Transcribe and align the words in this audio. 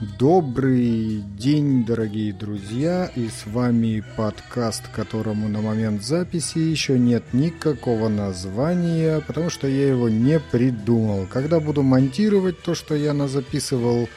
Добрый 0.00 1.22
день, 1.36 1.84
дорогие 1.84 2.32
друзья, 2.32 3.12
и 3.16 3.28
с 3.28 3.44
вами 3.44 4.02
подкаст, 4.16 4.88
которому 4.88 5.46
на 5.46 5.60
момент 5.60 6.02
записи 6.02 6.56
еще 6.56 6.98
нет 6.98 7.22
никакого 7.34 8.08
названия, 8.08 9.20
потому 9.20 9.50
что 9.50 9.68
я 9.68 9.88
его 9.88 10.08
не 10.08 10.40
придумал. 10.40 11.26
Когда 11.30 11.60
буду 11.60 11.82
монтировать 11.82 12.62
то, 12.62 12.74
что 12.74 12.94
я 12.94 13.12
записывал, 13.28 14.08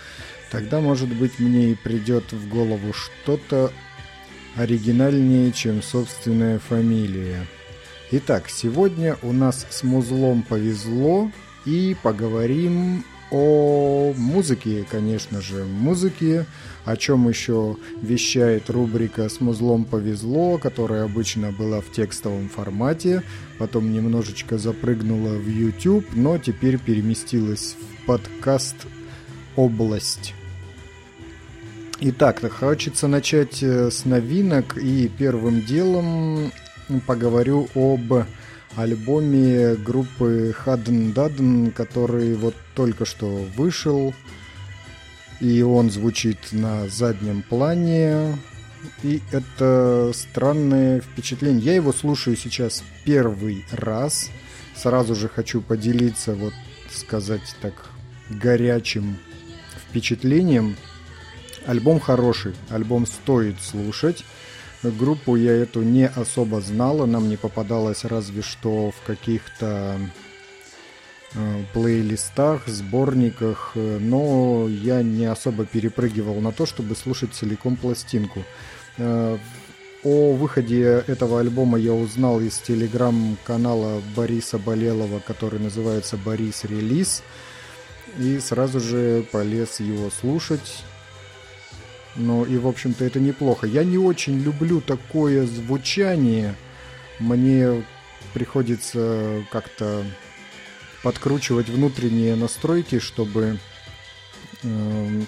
тогда, 0.51 0.79
может 0.79 1.13
быть, 1.13 1.37
мне 1.39 1.71
и 1.71 1.75
придет 1.75 2.31
в 2.31 2.47
голову 2.47 2.93
что-то 2.93 3.69
оригинальнее, 4.55 5.51
чем 5.51 5.83
собственная 5.83 6.59
фамилия. 6.59 7.45
Итак, 8.09 8.45
сегодня 8.47 9.17
у 9.21 9.33
нас 9.33 9.67
с 9.69 9.83
Музлом 9.83 10.43
повезло, 10.43 11.29
и 11.65 11.95
поговорим 12.01 13.03
о 13.33 14.13
музыке, 14.15 14.85
конечно 14.89 15.41
же, 15.41 15.65
музыке, 15.65 16.45
о 16.85 16.95
чем 16.95 17.27
еще 17.27 17.77
вещает 18.01 18.69
рубрика 18.69 19.27
«С 19.27 19.41
музлом 19.41 19.85
повезло», 19.85 20.59
которая 20.59 21.03
обычно 21.03 21.51
была 21.51 21.81
в 21.81 21.91
текстовом 21.91 22.47
формате, 22.47 23.23
потом 23.57 23.91
немножечко 23.91 24.59
запрыгнула 24.59 25.33
в 25.35 25.47
YouTube, 25.47 26.05
но 26.13 26.37
теперь 26.37 26.77
переместилась 26.77 27.75
в 27.75 28.05
подкаст 28.05 28.75
«Область». 29.55 30.35
Итак, 32.01 32.41
хочется 32.51 33.07
начать 33.07 33.63
э, 33.63 33.89
с 33.89 34.05
новинок, 34.05 34.77
и 34.77 35.07
первым 35.07 35.61
делом 35.61 36.51
поговорю 37.07 37.67
об 37.75 38.25
альбоме 38.75 39.75
группы 39.75 40.55
Hadden 40.65 41.13
Dudden, 41.13 41.71
который 41.71 42.35
вот 42.35 42.55
только 42.75 43.05
что 43.05 43.27
вышел. 43.55 44.13
И 45.39 45.61
он 45.61 45.91
звучит 45.91 46.37
на 46.51 46.87
заднем 46.87 47.41
плане. 47.43 48.37
И 49.03 49.21
это 49.31 50.11
странное 50.13 51.01
впечатление. 51.01 51.63
Я 51.63 51.75
его 51.75 51.93
слушаю 51.93 52.35
сейчас 52.35 52.83
первый 53.05 53.65
раз. 53.71 54.29
Сразу 54.75 55.15
же 55.15 55.29
хочу 55.29 55.61
поделиться, 55.61 56.33
вот 56.33 56.53
сказать 56.91 57.55
так, 57.61 57.73
горячим 58.29 59.17
впечатлением. 59.89 60.75
Альбом 61.65 61.99
хороший, 61.99 62.53
альбом 62.69 63.05
стоит 63.05 63.61
слушать. 63.61 64.25
Группу 64.83 65.37
я 65.37 65.53
эту 65.53 65.81
не 65.81 66.07
особо 66.07 66.59
знал, 66.59 67.03
она 67.03 67.21
мне 67.21 67.37
попадалась 67.37 68.03
разве 68.03 68.41
что 68.41 68.91
в 68.91 69.07
каких-то 69.07 69.97
э, 71.33 71.63
плейлистах, 71.73 72.67
сборниках, 72.67 73.71
э, 73.75 73.97
но 73.99 74.67
я 74.67 75.01
не 75.01 75.25
особо 75.25 75.65
перепрыгивал 75.65 76.41
на 76.41 76.51
то, 76.51 76.65
чтобы 76.65 76.95
слушать 76.95 77.33
целиком 77.33 77.77
пластинку. 77.77 78.43
Э, 78.97 79.37
о 80.03 80.33
выходе 80.33 81.01
этого 81.07 81.39
альбома 81.39 81.79
я 81.79 81.93
узнал 81.93 82.41
из 82.41 82.57
телеграм-канала 82.57 84.01
Бориса 84.17 84.57
Болелова, 84.57 85.19
который 85.19 85.59
называется 85.59 86.17
«Борис 86.17 86.65
Релиз», 86.65 87.23
и 88.19 88.37
сразу 88.39 88.81
же 88.81 89.25
полез 89.31 89.79
его 89.79 90.09
слушать. 90.09 90.83
Ну 92.15 92.45
и, 92.45 92.57
в 92.57 92.67
общем-то, 92.67 93.03
это 93.03 93.19
неплохо. 93.19 93.65
Я 93.65 93.83
не 93.83 93.97
очень 93.97 94.39
люблю 94.39 94.81
такое 94.81 95.45
звучание. 95.45 96.55
Мне 97.19 97.83
приходится 98.33 99.45
как-то 99.51 100.05
подкручивать 101.03 101.69
внутренние 101.69 102.35
настройки, 102.35 102.99
чтобы 102.99 103.59
э, 104.63 105.21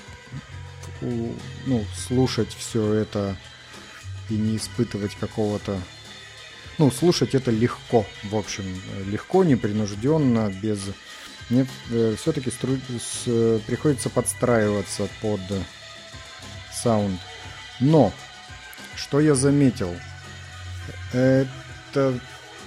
ну, 1.65 1.85
слушать 1.95 2.55
все 2.57 2.93
это 2.93 3.35
и 4.29 4.35
не 4.35 4.57
испытывать 4.57 5.15
какого-то... 5.15 5.79
Ну, 6.77 6.91
слушать 6.91 7.35
это 7.35 7.51
легко, 7.51 8.05
в 8.23 8.35
общем, 8.35 8.63
легко, 9.07 9.43
непринужденно, 9.43 10.53
без... 10.61 10.79
Мне 11.49 11.67
э, 11.91 12.15
все-таки 12.19 12.51
стру... 12.51 12.77
с... 12.99 13.59
приходится 13.67 14.09
подстраиваться 14.09 15.07
под 15.21 15.41
саунд. 16.85 17.19
Но, 17.79 18.13
что 18.95 19.19
я 19.19 19.33
заметил, 19.33 19.93
это 21.11 22.19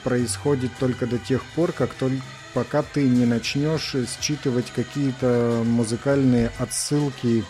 происходит 0.02 0.72
только 0.80 1.06
до 1.06 1.18
тех 1.18 1.42
пор, 1.54 1.72
как 1.72 1.94
только 1.94 2.22
пока 2.52 2.82
ты 2.82 3.02
не 3.02 3.24
начнешь 3.24 3.94
считывать 4.20 4.72
какие-то 4.74 5.62
музыкальные 5.64 6.50
отсылки, 6.58 7.44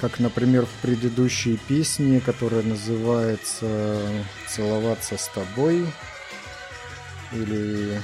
как, 0.00 0.18
например, 0.18 0.66
в 0.66 0.82
предыдущей 0.82 1.56
песне, 1.68 2.20
которая 2.20 2.62
называется 2.62 4.00
«Целоваться 4.48 5.16
с 5.16 5.28
тобой» 5.28 5.86
или 7.32 8.02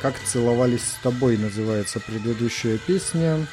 «Как 0.00 0.14
целовались 0.24 0.84
с 0.84 1.02
тобой» 1.02 1.36
называется 1.36 1.98
предыдущая 1.98 2.78
песня. 2.78 3.48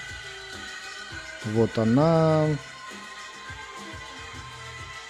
Вот 1.53 1.77
она 1.77 2.47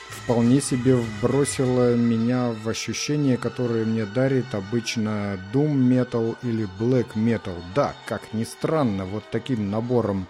вполне 0.09 0.59
себе 0.59 0.96
вбросила 0.96 1.96
меня 1.96 2.51
в 2.51 2.68
ощущение, 2.68 3.38
которое 3.38 3.85
мне 3.85 4.06
дарит 4.06 4.53
обычно 4.53 5.40
Doom 5.53 5.75
Metal 5.75 6.35
или 6.41 6.68
Black 6.79 7.13
Metal. 7.16 7.56
Да, 7.73 7.96
как 8.06 8.34
ни 8.34 8.44
странно, 8.44 9.06
вот 9.06 9.23
таким 9.31 9.69
набором 9.69 10.28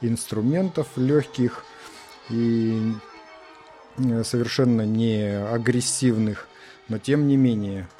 инструментов 0.00 0.88
легких 0.96 1.64
и 2.30 2.92
э, 3.98 4.24
совершенно 4.24 4.82
не 4.82 5.22
агрессивных, 5.22 6.48
но 6.88 6.98
тем 6.98 7.28
не 7.28 7.36
менее– 7.36 7.88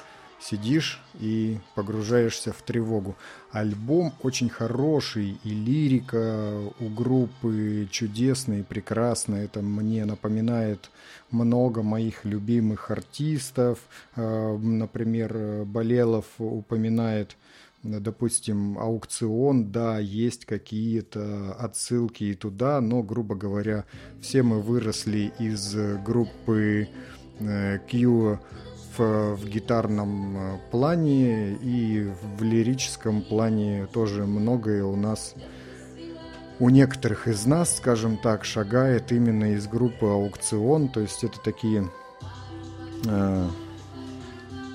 сидишь 0.49 1.01
и 1.19 1.57
погружаешься 1.73 2.53
в 2.53 2.61
тревогу. 2.61 3.15
Альбом 3.51 4.13
очень 4.21 4.49
хороший, 4.49 5.37
и 5.43 5.49
лирика 5.49 6.59
у 6.79 6.89
группы 6.89 7.87
чудесная 7.89 8.59
и 8.59 8.63
прекрасная. 8.63 9.45
Это 9.45 9.61
мне 9.61 10.05
напоминает 10.05 10.91
много 11.31 11.81
моих 11.81 12.25
любимых 12.25 12.91
артистов. 12.91 13.79
А, 14.15 14.57
например, 14.57 15.65
Болелов 15.65 16.25
упоминает 16.37 17.37
допустим, 17.83 18.79
аукцион, 18.79 19.71
да, 19.71 19.99
есть 19.99 20.45
какие-то 20.45 21.53
отсылки 21.53 22.23
и 22.23 22.33
туда, 22.33 22.81
но, 22.81 23.03
грубо 23.03 23.35
говоря, 23.35 23.85
все 24.21 24.41
мы 24.41 24.59
выросли 24.59 25.31
из 25.37 25.75
группы 26.03 26.87
э, 27.39 27.77
Q 27.87 28.39
в, 28.97 29.47
гитарном 29.47 30.37
э, 30.37 30.57
плане 30.71 31.53
и 31.53 32.09
в 32.37 32.43
лирическом 32.43 33.21
плане 33.21 33.87
тоже 33.87 34.25
многое 34.25 34.83
у 34.83 34.95
нас 34.95 35.35
у 36.59 36.69
некоторых 36.69 37.27
из 37.27 37.45
нас, 37.45 37.77
скажем 37.77 38.17
так, 38.17 38.45
шагает 38.45 39.11
именно 39.11 39.53
из 39.53 39.67
группы 39.67 40.05
аукцион, 40.05 40.87
то 40.87 41.01
есть 41.01 41.23
это 41.23 41.39
такие 41.39 41.89
э, 43.05 43.47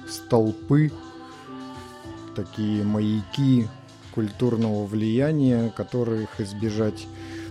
столпы, 0.09 0.93
такие 2.37 2.85
маяки 2.85 3.67
культурного 4.15 4.85
влияния, 4.85 5.71
которых 5.71 6.41
избежать 6.41 7.07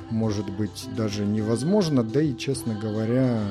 может 0.10 0.50
быть 0.50 0.88
даже 0.96 1.26
невозможно, 1.26 2.04
да 2.04 2.22
и, 2.22 2.36
честно 2.36 2.74
говоря, 2.76 3.42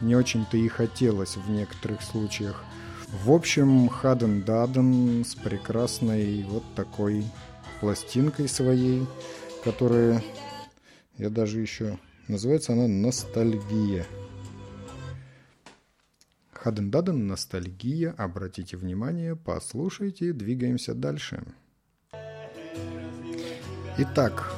не 0.00 0.16
очень-то 0.16 0.56
и 0.56 0.68
хотелось 0.68 1.36
в 1.36 1.50
некоторых 1.50 2.02
случаях. 2.02 2.64
В 3.24 3.30
общем, 3.30 3.88
Хаден 3.88 4.42
Даден 4.42 5.24
с 5.24 5.34
прекрасной 5.34 6.42
вот 6.44 6.64
такой 6.74 7.24
пластинкой 7.80 8.48
своей, 8.48 9.06
которая, 9.62 10.22
я 11.16 11.30
даже 11.30 11.60
еще, 11.60 11.98
называется 12.28 12.72
она 12.72 12.88
«Ностальгия». 12.88 14.06
Хаден 16.52 16.90
Даден 16.90 17.26
«Ностальгия». 17.26 18.14
Обратите 18.16 18.76
внимание, 18.76 19.36
послушайте, 19.36 20.32
двигаемся 20.32 20.94
дальше. 20.94 21.44
Итак, 23.96 24.52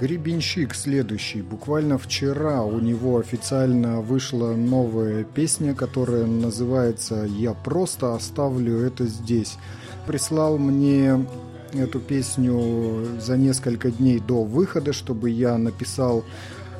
Гребенщик 0.00 0.74
следующий. 0.74 1.42
Буквально 1.42 1.98
вчера 1.98 2.62
у 2.62 2.80
него 2.80 3.18
официально 3.18 4.00
вышла 4.00 4.54
новая 4.54 5.24
песня, 5.24 5.74
которая 5.74 6.24
называется 6.24 7.24
«Я 7.24 7.52
просто 7.52 8.14
оставлю 8.14 8.78
это 8.78 9.04
здесь». 9.04 9.58
Прислал 10.06 10.56
мне 10.56 11.26
эту 11.74 12.00
песню 12.00 13.20
за 13.20 13.36
несколько 13.36 13.90
дней 13.90 14.20
до 14.20 14.42
выхода, 14.42 14.94
чтобы 14.94 15.28
я 15.28 15.58
написал 15.58 16.24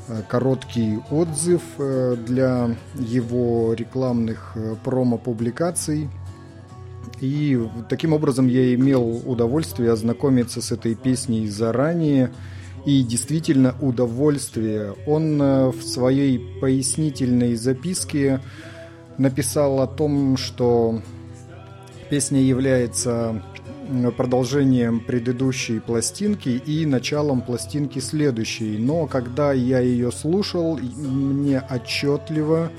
э, 0.08 0.22
короткий 0.26 1.00
отзыв 1.11 1.61
э, 1.76 2.17
для 2.26 2.75
его 2.94 3.75
рекламных 3.75 4.52
э, 4.55 4.76
промо-публикаций. 4.82 6.08
И 7.20 7.69
таким 7.90 8.14
образом 8.14 8.49
я 8.49 8.75
имел 8.75 9.20
удовольствие 9.26 9.93
ознакомиться 9.93 10.62
с 10.62 10.72
этой 10.72 10.94
песней 10.94 11.49
заранее– 11.49 12.31
И 12.87 13.03
действительно 13.03 13.75
удовольствие. 13.81 14.94
Он 15.06 15.41
э, 15.41 15.69
в 15.69 15.82
своей 15.82 16.38
пояснительной 16.61 17.55
записке 17.55 18.41
написал 19.19 19.81
о 19.81 19.87
том, 19.87 20.37
что 20.37 21.03
песня 22.09 22.41
является 22.41 23.43
продолжением 24.17 25.00
предыдущей 25.00 25.81
пластинки 25.81 26.49
и 26.49 26.87
началом 26.87 27.41
пластинки 27.43 27.99
следующей. 27.99 28.79
Но 28.79 29.06
когда 29.06 29.53
я 29.53 29.81
ее 29.81 30.12
слушал, 30.12 30.79
мне 30.79 31.61
отчетливо 31.61 32.71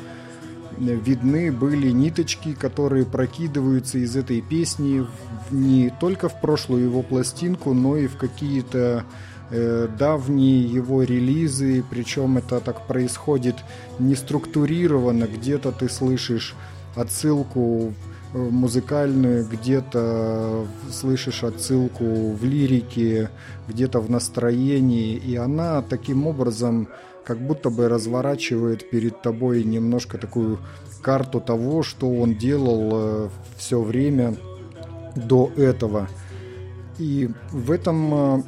видны 0.77 1.51
были 1.51 1.91
ниточки, 1.91 2.53
которые 2.53 3.05
прокидываются 3.05 3.97
из 3.97 4.15
этой 4.15 4.41
песни 4.41 5.05
не 5.51 5.93
только 5.99 6.29
в 6.29 6.39
прошлую 6.39 6.85
его 6.85 7.01
пластинку, 7.03 7.73
но 7.73 7.97
и 7.97 8.07
в 8.07 8.17
какие-то 8.17 9.03
давние 9.51 10.61
его 10.61 11.03
релизы, 11.03 11.83
причем 11.89 12.37
это 12.37 12.61
так 12.61 12.87
происходит 12.87 13.55
не 13.99 14.15
структурированно, 14.15 15.25
где-то 15.25 15.71
ты 15.71 15.89
слышишь 15.89 16.55
отсылку 16.95 17.93
музыкальную, 18.33 19.45
где-то 19.45 20.65
слышишь 20.89 21.43
отсылку 21.43 22.31
в 22.31 22.43
лирике, 22.43 23.29
где-то 23.67 23.99
в 23.99 24.09
настроении, 24.09 25.15
и 25.15 25.35
она 25.35 25.81
таким 25.81 26.27
образом 26.27 26.87
как 27.25 27.39
будто 27.39 27.69
бы 27.69 27.87
разворачивает 27.89 28.89
перед 28.89 29.21
тобой 29.21 29.63
немножко 29.63 30.17
такую 30.17 30.59
карту 31.01 31.41
того, 31.41 31.83
что 31.83 32.09
он 32.09 32.35
делал 32.35 32.89
э, 32.93 33.29
все 33.57 33.81
время 33.81 34.35
до 35.15 35.51
этого. 35.57 36.07
И 36.97 37.29
в 37.51 37.71
этом 37.71 38.13
э, 38.13 38.43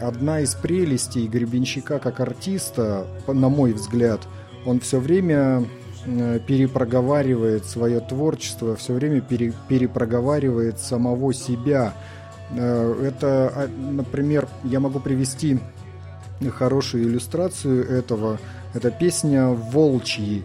одна 0.00 0.40
из 0.40 0.54
прелестей 0.54 1.26
Гребенщика 1.26 1.98
как 1.98 2.20
артиста, 2.20 3.06
на 3.26 3.48
мой 3.48 3.72
взгляд, 3.72 4.20
он 4.66 4.80
все 4.80 4.98
время 4.98 5.64
Э, 6.06 6.38
перепроговаривает 6.38 7.64
свое 7.64 7.98
творчество, 8.00 8.76
все 8.76 8.92
время 8.92 9.22
пере, 9.22 9.54
перепроговаривает 9.68 10.78
самого 10.78 11.32
себя. 11.32 11.94
Э, 12.50 13.06
это, 13.06 13.52
а, 13.54 13.68
например, 13.68 14.46
я 14.64 14.80
могу 14.80 15.00
привести 15.00 15.58
хорошую 16.50 17.04
иллюстрацию 17.04 17.88
этого. 17.88 18.38
Это 18.74 18.90
песня 18.90 19.48
«Волчьи». 19.48 20.44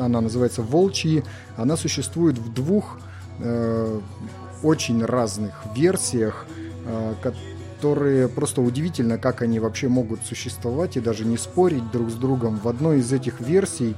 Она 0.00 0.20
называется 0.20 0.62
«Волчьи». 0.62 1.22
Она 1.56 1.76
существует 1.76 2.36
в 2.36 2.52
двух 2.52 2.98
э, 3.38 4.00
очень 4.64 5.04
разных 5.04 5.62
версиях, 5.76 6.46
которые 7.78 8.28
просто 8.28 8.60
удивительно, 8.60 9.18
как 9.18 9.40
они 9.40 9.60
вообще 9.60 9.86
могут 9.86 10.22
существовать 10.22 10.96
и 10.96 11.00
даже 11.00 11.24
не 11.24 11.38
спорить 11.38 11.88
друг 11.92 12.10
с 12.10 12.14
другом. 12.14 12.58
В 12.58 12.66
одной 12.66 12.98
из 12.98 13.12
этих 13.12 13.40
версий 13.40 13.94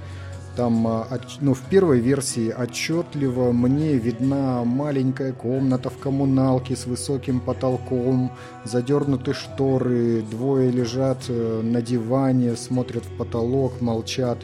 там, 0.55 0.87
а, 0.87 1.07
ну, 1.41 1.55
в 1.55 1.63
первой 1.63 2.01
версии 2.01 2.53
отчетливо 2.53 3.53
мне 3.53 3.95
видна 3.95 4.65
маленькая 4.65 5.33
комната 5.33 5.89
в 5.89 5.97
коммуналке 5.97 6.77
с 6.77 6.85
высоким 6.85 7.41
потолком, 7.41 8.33
задернуты 8.65 9.33
шторы, 9.33 10.23
двое 10.31 10.71
лежат 10.71 11.25
э, 11.29 11.63
на 11.63 11.81
диване, 11.81 12.57
смотрят 12.57 13.07
в 13.07 13.17
потолок, 13.17 13.81
молчат. 13.81 14.39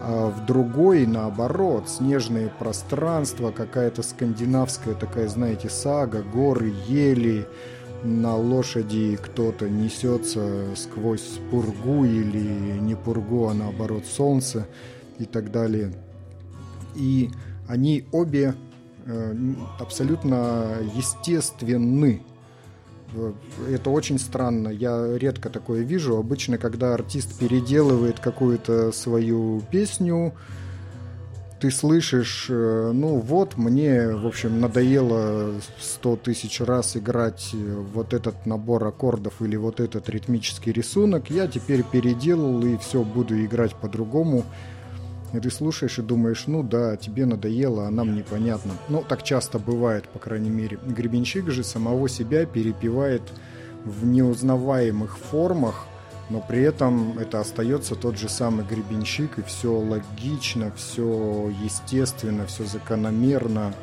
А 0.00 0.30
в 0.30 0.46
другой, 0.46 1.04
наоборот, 1.06 1.90
снежные 1.90 2.48
пространства, 2.48 3.50
какая-то 3.50 4.02
скандинавская 4.02 4.94
такая, 4.94 5.28
знаете, 5.28 5.68
сага, 5.68 6.22
горы, 6.22 6.72
ели, 6.88 7.46
на 8.04 8.36
лошади 8.36 9.18
кто-то 9.22 9.68
несется 9.68 10.74
сквозь 10.76 11.38
пургу 11.50 12.04
или 12.04 12.78
не 12.80 12.94
пургу, 12.94 13.48
а 13.48 13.54
наоборот 13.54 14.04
солнце 14.06 14.66
и 15.18 15.24
так 15.24 15.50
далее. 15.50 15.92
И 16.94 17.30
они 17.68 18.04
обе 18.12 18.54
э, 19.06 19.34
абсолютно 19.78 20.78
естественны. 20.94 22.22
Это 23.68 23.90
очень 23.90 24.18
странно. 24.18 24.68
Я 24.68 25.18
редко 25.18 25.50
такое 25.50 25.82
вижу. 25.82 26.16
Обычно, 26.16 26.58
когда 26.58 26.94
артист 26.94 27.38
переделывает 27.38 28.20
какую-то 28.20 28.90
свою 28.90 29.62
песню, 29.70 30.32
ты 31.62 31.70
слышишь, 31.70 32.46
э, 32.48 32.90
ну 32.92 33.20
вот, 33.20 33.56
мне, 33.56 34.08
в 34.08 34.26
общем, 34.26 34.60
надоело 34.60 35.52
сто 35.78 36.16
тысяч 36.16 36.60
раз 36.60 36.96
играть 36.96 37.54
вот 37.94 38.14
этот 38.14 38.46
набор 38.46 38.84
аккордов 38.84 39.40
или 39.40 39.54
вот 39.54 39.78
этот 39.78 40.08
ритмический 40.08 40.72
рисунок, 40.72 41.30
я 41.30 41.46
теперь 41.46 41.84
переделал 41.84 42.64
и 42.64 42.76
все, 42.78 43.04
буду 43.04 43.40
играть 43.44 43.76
по-другому. 43.76 44.42
И 45.32 45.38
ты 45.38 45.52
слушаешь 45.52 46.00
и 46.00 46.02
думаешь, 46.02 46.48
ну 46.48 46.64
да, 46.64 46.96
тебе 46.96 47.26
надоело, 47.26 47.86
а 47.86 47.90
нам 47.92 48.16
непонятно. 48.16 48.72
Ну, 48.88 49.04
так 49.08 49.22
часто 49.22 49.60
бывает, 49.60 50.08
по 50.08 50.18
крайней 50.18 50.50
мере. 50.50 50.80
Гребенщик 50.84 51.48
же 51.48 51.62
самого 51.62 52.08
себя 52.08 52.44
перепевает 52.44 53.22
в 53.84 54.04
неузнаваемых 54.04 55.16
формах, 55.16 55.86
но 56.32 56.40
при 56.40 56.62
этом 56.62 57.18
это 57.18 57.40
остается 57.40 57.94
тот 57.94 58.16
же 58.16 58.28
самый 58.28 58.64
гребенщик, 58.64 59.38
и 59.38 59.42
все 59.42 59.70
логично, 59.70 60.72
все 60.74 61.52
естественно, 61.62 62.46
все 62.46 62.64
закономерно. 62.64 63.74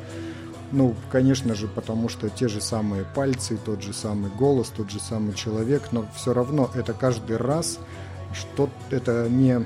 Ну, 0.72 0.96
конечно 1.10 1.54
же, 1.54 1.68
потому 1.68 2.08
что 2.08 2.28
те 2.28 2.48
же 2.48 2.60
самые 2.60 3.04
пальцы, 3.04 3.56
тот 3.56 3.82
же 3.82 3.92
самый 3.92 4.30
голос, 4.32 4.72
тот 4.76 4.90
же 4.90 4.98
самый 4.98 5.34
человек, 5.34 5.92
но 5.92 6.06
все 6.16 6.34
равно 6.34 6.68
это 6.74 6.92
каждый 6.92 7.36
раз, 7.36 7.78
что 8.32 8.68
это 8.90 9.28
не 9.28 9.64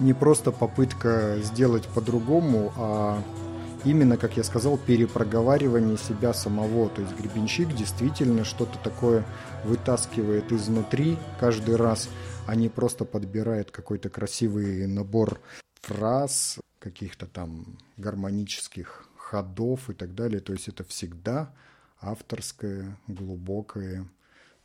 не 0.00 0.12
просто 0.12 0.50
попытка 0.50 1.36
сделать 1.40 1.86
по-другому, 1.86 2.72
а 2.76 3.22
именно, 3.84 4.16
как 4.16 4.36
я 4.36 4.44
сказал, 4.44 4.78
перепроговаривание 4.78 5.96
себя 5.96 6.32
самого. 6.32 6.88
То 6.88 7.02
есть 7.02 7.16
гребенщик 7.16 7.74
действительно 7.74 8.44
что-то 8.44 8.78
такое 8.78 9.24
вытаскивает 9.64 10.52
изнутри 10.52 11.16
каждый 11.38 11.76
раз, 11.76 12.08
а 12.46 12.54
не 12.54 12.68
просто 12.68 13.04
подбирает 13.04 13.70
какой-то 13.70 14.08
красивый 14.08 14.86
набор 14.86 15.40
фраз, 15.82 16.58
каких-то 16.78 17.26
там 17.26 17.78
гармонических 17.96 19.08
ходов 19.16 19.90
и 19.90 19.94
так 19.94 20.14
далее. 20.14 20.40
То 20.40 20.52
есть 20.52 20.68
это 20.68 20.84
всегда 20.84 21.54
авторское, 22.00 22.98
глубокое 23.06 24.06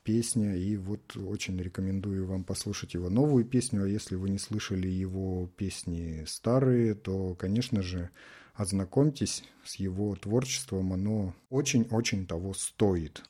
песня, 0.04 0.56
и 0.56 0.76
вот 0.76 1.16
очень 1.18 1.58
рекомендую 1.62 2.26
вам 2.26 2.44
послушать 2.44 2.94
его 2.94 3.10
новую 3.10 3.46
песню, 3.46 3.84
а 3.84 3.88
если 3.88 4.16
вы 4.16 4.30
не 4.30 4.40
слышали 4.40 4.88
его 4.88 5.48
песни 5.56 6.24
старые, 6.26 6.96
то, 6.96 7.36
конечно 7.36 7.82
же, 7.82 8.10
ознакомьтесь 8.60 9.44
с 9.64 9.76
его 9.76 10.14
творчеством, 10.16 10.92
оно 10.92 11.34
очень-очень 11.50 12.26
того 12.26 12.54
стоит. 12.54 13.24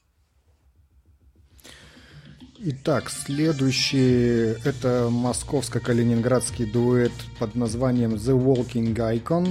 Итак, 2.57 3.09
следующий 3.09 4.57
это 4.65 5.07
московско-калининградский 5.11 6.65
дуэт 6.65 7.11
под 7.39 7.55
названием 7.55 8.15
The 8.15 8.37
Walking 8.37 8.95
Icon. 8.95 9.47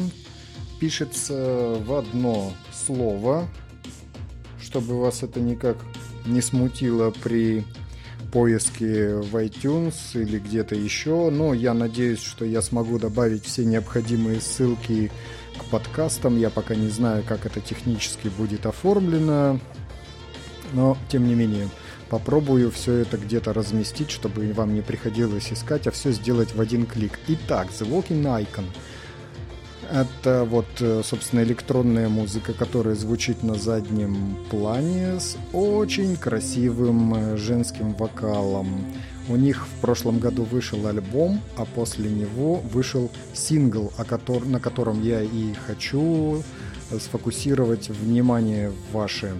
Пишется 0.81 1.81
в 1.87 1.95
одно 1.95 2.53
слово, 2.73 3.49
чтобы 4.61 5.01
вас 5.01 5.23
это 5.23 5.41
никак 5.41 5.79
не 6.27 6.43
смутило 6.43 7.13
при 7.23 7.65
поиске 8.33 9.15
в 9.15 9.35
iTunes 9.37 9.95
или 10.15 10.39
где-то 10.39 10.75
еще. 10.75 11.31
Но 11.31 11.55
я 11.55 11.73
надеюсь, 11.73 12.21
что 12.23 12.45
я 12.45 12.63
смогу 12.63 12.99
добавить 12.99 13.45
все 13.45 13.65
необходимые 13.65 14.41
ссылки 14.41 15.11
к 15.69 15.71
подкастам. 15.71 16.39
Я 16.39 16.51
пока 16.51 16.75
не 16.75 16.89
знаю, 16.89 17.23
как 17.27 17.47
это 17.47 17.61
технически 17.61 18.29
будет 18.29 18.67
оформлено. 18.67 19.61
Но, 20.73 20.97
тем 21.09 21.27
не 21.29 21.35
менее, 21.35 21.69
попробую 22.11 22.71
все 22.71 22.95
это 22.95 23.17
где-то 23.17 23.53
разместить, 23.53 24.11
чтобы 24.11 24.53
вам 24.53 24.75
не 24.75 24.83
приходилось 24.83 25.53
искать, 25.53 25.87
а 25.87 25.91
все 25.91 26.13
сделать 26.13 26.55
в 26.55 26.61
один 26.61 26.87
клик. 26.87 27.19
Итак, 27.29 27.69
The 27.69 27.89
Walking 27.89 28.25
Icon– 28.25 28.65
это 29.91 30.45
вот, 30.45 30.67
э, 30.81 31.03
собственно, 31.03 31.41
электронная 31.41 32.09
музыка, 32.09 32.53
которая 32.53 32.95
звучит 32.95 33.43
на 33.43 33.55
заднем 33.55 34.37
плане 34.51 35.19
с 35.19 35.37
очень 35.53 36.17
красивым 36.17 37.15
э, 37.15 37.37
женским 37.39 37.95
вокалом. 37.95 38.85
У 39.29 39.37
них 39.37 39.67
в 39.67 39.81
прошлом 39.81 40.19
году 40.19 40.45
вышел 40.45 40.87
альбом, 40.87 41.41
а 41.57 41.67
после 41.67 42.09
него 42.11 42.57
вышел 42.57 43.11
сингл, 43.35 43.93
на 44.47 44.59
котором 44.59 45.03
я 45.03 45.21
и 45.23 45.53
хочу 45.67 46.43
сфокусировать 46.99 47.91
внимание 47.91 48.73
ваше. 48.93 49.35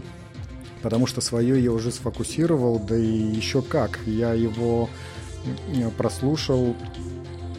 Потому 0.83 1.07
что 1.07 1.21
свое 1.23 1.63
я 1.63 1.73
уже 1.73 1.91
сфокусировал, 1.91 2.79
да 2.79 2.97
и 2.97 3.07
еще 3.07 3.63
как. 3.63 3.99
Я 4.07 4.35
его 4.35 4.91
прослушал 5.97 6.77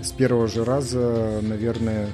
с 0.02 0.12
первого 0.12 0.48
же 0.48 0.64
раза, 0.64 1.40
наверное, 1.42 2.10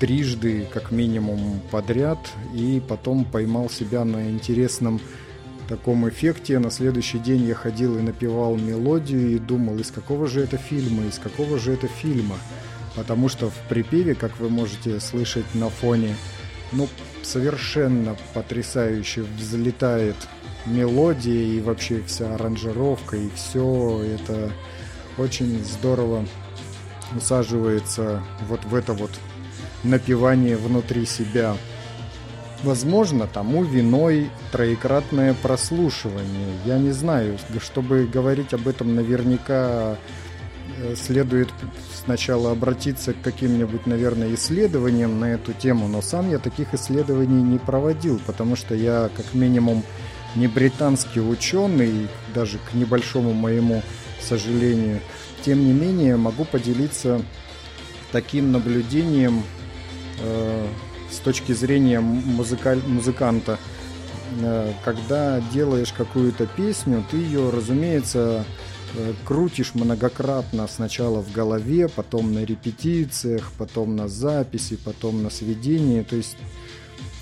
трижды, 0.00 0.66
как 0.72 0.90
минимум, 0.90 1.60
подряд, 1.70 2.18
и 2.54 2.82
потом 2.88 3.24
поймал 3.24 3.70
себя 3.70 4.04
на 4.04 4.30
интересном 4.30 5.00
таком 5.68 6.08
эффекте. 6.08 6.58
На 6.58 6.70
следующий 6.70 7.18
день 7.18 7.44
я 7.44 7.54
ходил 7.54 7.98
и 7.98 8.02
напевал 8.02 8.56
мелодию 8.56 9.30
и 9.30 9.38
думал, 9.38 9.78
из 9.78 9.90
какого 9.90 10.26
же 10.26 10.40
это 10.40 10.56
фильма, 10.56 11.06
из 11.06 11.18
какого 11.18 11.58
же 11.58 11.72
это 11.72 11.88
фильма. 11.88 12.36
Потому 12.94 13.28
что 13.28 13.48
в 13.50 13.56
припеве, 13.68 14.14
как 14.14 14.38
вы 14.38 14.50
можете 14.50 15.00
слышать 15.00 15.54
на 15.54 15.70
фоне, 15.70 16.16
ну, 16.72 16.88
совершенно 17.22 18.16
потрясающе 18.34 19.22
взлетает 19.38 20.16
мелодия 20.66 21.42
и 21.42 21.60
вообще 21.60 22.02
вся 22.06 22.34
аранжировка, 22.34 23.16
и 23.16 23.30
все 23.34 24.02
это 24.02 24.52
очень 25.18 25.62
здорово 25.64 26.26
усаживается 27.16 28.22
вот 28.48 28.64
в 28.64 28.74
это 28.74 28.92
вот 28.92 29.10
напивание 29.84 30.56
внутри 30.56 31.04
себя. 31.06 31.56
Возможно, 32.62 33.26
тому 33.26 33.64
виной 33.64 34.30
троекратное 34.52 35.34
прослушивание. 35.34 36.56
Я 36.64 36.78
не 36.78 36.92
знаю, 36.92 37.36
чтобы 37.60 38.06
говорить 38.06 38.54
об 38.54 38.68
этом 38.68 38.94
наверняка 38.94 39.96
э, 40.78 40.94
следует 40.94 41.48
сначала 42.04 42.52
обратиться 42.52 43.14
к 43.14 43.20
каким-нибудь, 43.20 43.86
наверное, 43.86 44.32
исследованиям 44.34 45.18
на 45.18 45.32
эту 45.32 45.52
тему, 45.52 45.88
но 45.88 46.02
сам 46.02 46.30
я 46.30 46.38
таких 46.38 46.72
исследований 46.72 47.42
не 47.42 47.58
проводил, 47.58 48.20
потому 48.26 48.54
что 48.54 48.76
я 48.76 49.10
как 49.16 49.34
минимум 49.34 49.82
не 50.36 50.46
британский 50.46 51.20
ученый, 51.20 52.08
даже 52.32 52.58
к 52.58 52.74
небольшому 52.74 53.32
моему 53.32 53.82
сожалению. 54.20 55.00
Тем 55.44 55.64
не 55.64 55.72
менее, 55.72 56.16
могу 56.16 56.44
поделиться 56.44 57.20
таким 58.12 58.52
наблюдением 58.52 59.42
э, 60.20 60.66
с 61.12 61.18
точки 61.18 61.52
зрения 61.52 62.00
музыкаль... 62.00 62.80
музыканта. 62.86 63.58
Э, 64.40 64.72
когда 64.84 65.40
делаешь 65.52 65.92
какую-то 65.92 66.46
песню, 66.46 67.04
ты 67.10 67.18
ее, 67.18 67.50
разумеется, 67.50 68.44
э, 68.94 69.12
крутишь 69.24 69.74
многократно 69.74 70.66
сначала 70.66 71.22
в 71.22 71.30
голове, 71.32 71.88
потом 71.88 72.32
на 72.32 72.44
репетициях, 72.44 73.52
потом 73.58 73.94
на 73.96 74.08
записи, 74.08 74.76
потом 74.82 75.22
на 75.22 75.30
сведении. 75.30 76.02
То 76.02 76.16
есть 76.16 76.36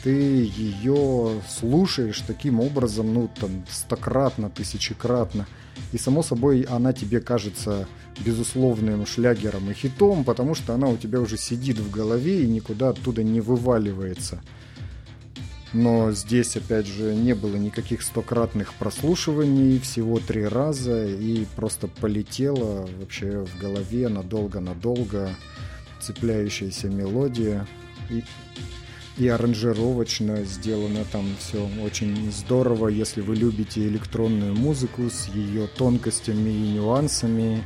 ты 0.02 0.10
ее 0.10 1.40
слушаешь 1.48 2.22
таким 2.26 2.60
образом, 2.60 3.12
ну, 3.12 3.30
там, 3.40 3.64
стократно, 3.70 4.50
тысячекратно. 4.50 5.46
И, 5.92 5.98
само 5.98 6.22
собой, 6.22 6.62
она 6.62 6.92
тебе 6.92 7.20
кажется 7.20 7.86
безусловным 8.24 9.06
шлягером 9.06 9.70
и 9.70 9.74
хитом, 9.74 10.24
потому 10.24 10.54
что 10.54 10.74
она 10.74 10.88
у 10.88 10.96
тебя 10.96 11.20
уже 11.20 11.36
сидит 11.36 11.78
в 11.78 11.90
голове 11.90 12.42
и 12.42 12.48
никуда 12.48 12.90
оттуда 12.90 13.22
не 13.22 13.40
вываливается. 13.40 14.42
Но 15.72 16.10
здесь, 16.10 16.56
опять 16.56 16.86
же, 16.86 17.14
не 17.14 17.34
было 17.34 17.56
никаких 17.56 18.02
стократных 18.02 18.74
прослушиваний, 18.74 19.78
всего 19.78 20.18
три 20.18 20.44
раза, 20.44 21.06
и 21.06 21.46
просто 21.56 21.86
полетела 21.86 22.88
вообще 22.98 23.44
в 23.44 23.58
голове 23.60 24.08
надолго-надолго 24.08 25.30
цепляющаяся 26.00 26.88
мелодия. 26.88 27.68
И 28.10 28.24
и 29.16 29.28
аранжировочно 29.28 30.44
сделано 30.44 31.04
там 31.10 31.26
все 31.38 31.68
очень 31.82 32.30
здорово. 32.32 32.88
Если 32.88 33.20
вы 33.20 33.36
любите 33.36 33.86
электронную 33.86 34.54
музыку 34.54 35.10
с 35.10 35.28
ее 35.28 35.66
тонкостями 35.66 36.50
и 36.50 36.72
нюансами, 36.74 37.62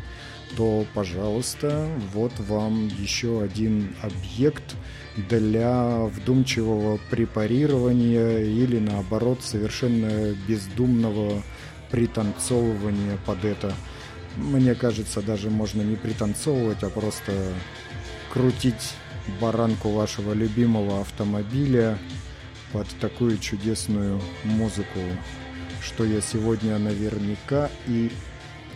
то, 0.57 0.87
пожалуйста, 0.95 1.89
вот 2.13 2.33
вам 2.39 2.89
еще 2.89 3.43
один 3.43 3.95
объект 4.03 4.77
для 5.17 6.05
вдумчивого 6.05 6.99
препарирования 7.11 8.39
или, 8.39 8.79
наоборот, 8.79 9.41
совершенно 9.43 10.35
бездумного 10.49 11.43
пританцовывания 11.91 13.19
под 13.25 13.45
это. 13.45 13.75
Мне 14.37 14.75
кажется, 14.75 15.23
даже 15.23 15.51
можно 15.51 15.83
не 15.83 15.97
пританцовывать, 15.97 16.83
а 16.83 16.91
просто 16.91 17.33
крутить 18.33 18.95
баранку 19.40 19.90
вашего 19.90 20.33
любимого 20.33 21.00
автомобиля 21.00 21.99
под 22.73 22.88
такую 23.00 23.38
чудесную 23.38 24.21
музыку, 24.45 25.00
что 25.83 26.04
я 26.04 26.21
сегодня 26.21 26.78
наверняка 26.78 27.71
и 27.87 28.11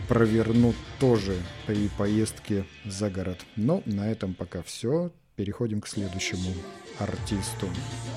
проверну 0.07 0.73
тоже 0.99 1.35
при 1.67 1.87
поездке 1.89 2.65
за 2.85 3.09
город. 3.09 3.39
Но 3.55 3.81
на 3.85 4.09
этом 4.09 4.33
пока 4.33 4.63
все. 4.63 5.11
Переходим 5.35 5.79
к 5.79 5.87
следующему 5.87 6.53
артисту. 6.97 7.69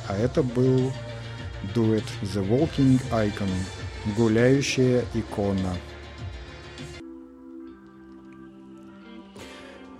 А 0.08 0.16
это 0.16 0.42
был 0.42 0.92
дуэт 1.74 2.04
The 2.22 2.44
Walking 2.48 3.00
Icon, 3.10 3.50
гуляющая 4.16 5.04
икона. 5.14 5.76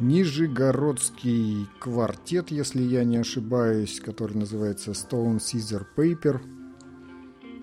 Нижегородский 0.03 1.69
квартет, 1.79 2.51
если 2.51 2.83
я 2.83 3.05
не 3.05 3.19
ошибаюсь, 3.19 4.01
который 4.01 4.37
называется 4.37 4.91
Stone 4.91 5.39
Caesar 5.39 5.87
Paper. 5.97 6.41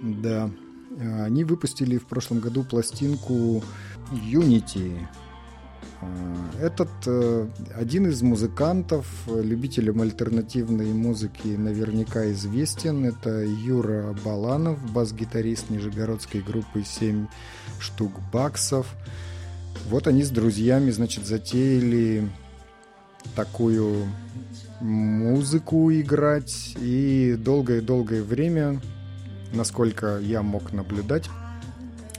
Да, 0.01 0.50
они 1.25 1.43
выпустили 1.43 1.98
в 1.98 2.05
прошлом 2.05 2.39
году 2.39 2.63
пластинку 2.63 3.62
Unity. 4.12 5.05
Этот 6.62 6.89
э, 7.08 7.48
один 7.75 8.08
из 8.08 8.22
музыкантов, 8.22 9.05
любителям 9.27 10.01
альтернативной 10.01 10.93
музыки 10.93 11.50
наверняка 11.50 12.31
известен. 12.31 13.03
Это 13.03 13.43
Юра 13.43 14.15
Баланов, 14.24 14.79
бас-гитарист 14.93 15.69
нижегородской 15.69 16.41
группы 16.41 16.79
«7 16.79 17.27
штук 17.79 18.13
баксов». 18.31 18.88
Вот 19.88 20.07
они 20.07 20.24
с 20.24 20.29
друзьями, 20.29 20.91
значит, 20.91 21.25
затеяли 21.25 22.29
такую 23.36 24.07
музыку 24.81 25.91
играть. 25.91 26.75
И 26.79 27.36
долгое-долгое 27.38 28.24
время, 28.24 28.81
насколько 29.53 30.19
я 30.19 30.41
мог 30.41 30.74
наблюдать, 30.74 31.29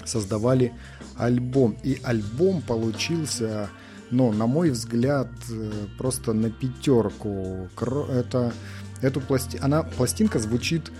создавали 0.04 0.72
альбом. 1.16 1.76
И 1.82 1.98
альбом 2.02 2.62
получился, 2.62 3.70
но, 4.10 4.32
на 4.32 4.46
мой 4.46 4.70
взгляд, 4.70 5.28
просто 5.98 6.32
на 6.32 6.50
пятерку. 6.50 7.68
Это, 8.10 8.52
эту 9.00 9.20
пласти... 9.20 9.58
Она, 9.62 9.82
пластинка 9.82 10.38
звучит 10.38 10.90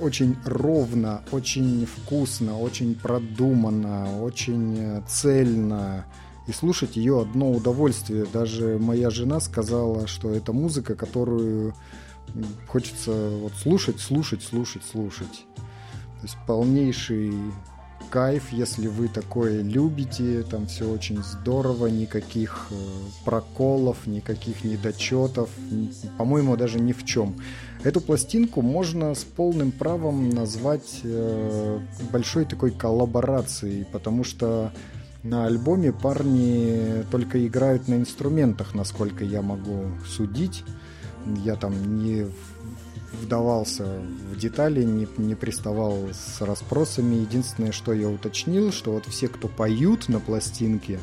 очень 0.00 0.36
ровно, 0.44 1.22
очень 1.30 1.86
вкусно, 1.86 2.58
очень 2.58 2.94
продуманно, 2.94 4.22
очень 4.22 5.02
цельно. 5.08 6.06
И 6.46 6.52
слушать 6.52 6.96
ее 6.96 7.20
одно 7.20 7.50
удовольствие. 7.50 8.26
Даже 8.32 8.78
моя 8.78 9.10
жена 9.10 9.40
сказала, 9.40 10.06
что 10.06 10.30
это 10.30 10.52
музыка, 10.52 10.94
которую 10.94 11.74
хочется 12.66 13.30
вот 13.40 13.52
слушать, 13.54 14.00
слушать, 14.00 14.42
слушать, 14.42 14.82
слушать. 14.84 15.44
То 15.56 16.22
есть 16.22 16.36
полнейший 16.46 17.32
кайф, 18.10 18.50
если 18.50 18.88
вы 18.88 19.08
такое 19.08 19.62
любите, 19.62 20.42
там 20.42 20.66
все 20.66 20.90
очень 20.90 21.22
здорово, 21.22 21.86
никаких 21.86 22.68
э, 22.70 22.74
проколов, 23.24 24.06
никаких 24.06 24.64
недочетов, 24.64 25.50
по-моему, 26.16 26.56
даже 26.56 26.80
ни 26.80 26.92
в 26.92 27.04
чем. 27.04 27.36
Эту 27.84 28.00
пластинку 28.00 28.60
можно 28.60 29.14
с 29.14 29.22
полным 29.24 29.70
правом 29.70 30.30
назвать 30.30 31.00
э, 31.04 31.78
большой 32.10 32.44
такой 32.44 32.72
коллаборацией, 32.72 33.84
потому 33.84 34.24
что 34.24 34.72
на 35.22 35.46
альбоме 35.46 35.92
парни 35.92 37.04
только 37.10 37.46
играют 37.46 37.86
на 37.86 37.94
инструментах, 37.94 38.74
насколько 38.74 39.24
я 39.24 39.42
могу 39.42 39.86
судить. 40.06 40.64
Я 41.44 41.54
там 41.54 42.04
не 42.04 42.26
вдавался 43.12 44.00
в 44.32 44.36
детали, 44.36 44.82
не, 44.82 45.06
не 45.16 45.34
приставал 45.34 46.08
с 46.12 46.40
расспросами. 46.40 47.16
Единственное, 47.16 47.72
что 47.72 47.92
я 47.92 48.08
уточнил, 48.08 48.72
что 48.72 48.92
вот 48.92 49.06
все, 49.06 49.28
кто 49.28 49.48
поют 49.48 50.08
на 50.08 50.20
пластинке, 50.20 50.98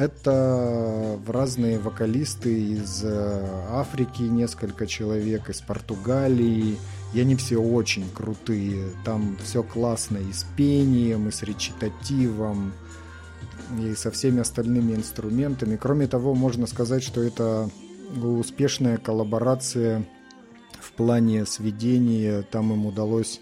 это 0.00 1.18
в 1.24 1.30
разные 1.30 1.78
вокалисты 1.78 2.72
из 2.72 3.02
э, 3.04 3.66
Африки, 3.70 4.22
несколько 4.22 4.86
человек, 4.86 5.50
из 5.50 5.60
Португалии. 5.60 6.78
И 7.12 7.20
они 7.20 7.36
все 7.36 7.58
очень 7.58 8.08
крутые. 8.14 8.92
Там 9.04 9.36
все 9.44 9.62
классно 9.62 10.16
и 10.16 10.32
с 10.32 10.46
пением, 10.56 11.28
и 11.28 11.30
с 11.30 11.42
речитативом, 11.42 12.72
и 13.78 13.94
со 13.94 14.10
всеми 14.10 14.40
остальными 14.40 14.94
инструментами. 14.94 15.76
Кроме 15.76 16.06
того, 16.06 16.34
можно 16.34 16.66
сказать, 16.66 17.02
что 17.02 17.22
это 17.22 17.68
успешная 18.22 18.96
коллаборация 18.96 20.06
в 20.80 20.92
плане 20.92 21.44
сведения. 21.44 22.42
Там 22.50 22.72
им 22.72 22.86
удалось 22.86 23.40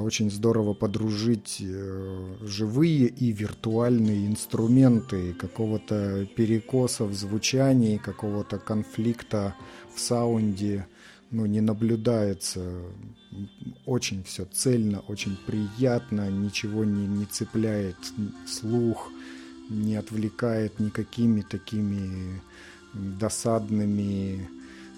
очень 0.00 0.30
здорово 0.30 0.74
подружить 0.74 1.58
э, 1.60 2.36
живые 2.42 3.06
и 3.08 3.32
виртуальные 3.32 4.26
инструменты, 4.26 5.34
какого-то 5.34 6.26
перекоса 6.36 7.04
в 7.04 7.12
звучании, 7.12 7.98
какого-то 7.98 8.58
конфликта 8.58 9.54
в 9.94 10.00
саунде. 10.00 10.86
ну, 11.30 11.46
не 11.46 11.60
наблюдается 11.60 12.72
очень 13.86 14.22
все 14.24 14.44
цельно, 14.44 15.00
очень 15.08 15.36
приятно, 15.46 16.30
ничего 16.30 16.84
не, 16.84 17.06
не 17.06 17.24
цепляет 17.26 17.96
слух, 18.46 19.10
не 19.68 19.96
отвлекает 19.96 20.78
никакими 20.78 21.42
такими 21.42 22.40
досадными 22.94 24.48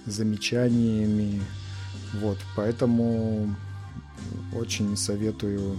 замечаниями. 0.07 1.41
Вот, 2.15 2.39
поэтому 2.57 3.55
очень 4.55 4.97
советую 4.97 5.77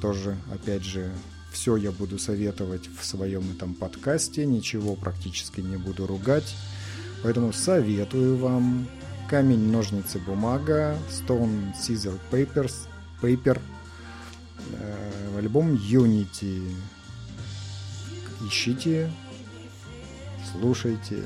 тоже, 0.00 0.36
опять 0.52 0.84
же, 0.84 1.12
все 1.52 1.76
я 1.76 1.90
буду 1.90 2.18
советовать 2.18 2.88
в 2.88 3.04
своем 3.04 3.50
этом 3.50 3.74
подкасте, 3.74 4.46
ничего 4.46 4.94
практически 4.94 5.60
не 5.60 5.76
буду 5.76 6.06
ругать. 6.06 6.54
Поэтому 7.22 7.52
советую 7.52 8.36
вам 8.36 8.88
камень, 9.28 9.70
ножницы, 9.70 10.18
бумага, 10.18 10.96
Stone, 11.10 11.74
Scissor, 11.74 12.18
Papers, 12.30 12.88
Paper, 13.20 13.60
э, 14.72 15.38
альбом 15.38 15.74
Unity. 15.74 16.72
Ищите, 18.46 19.12
слушайте, 20.50 21.22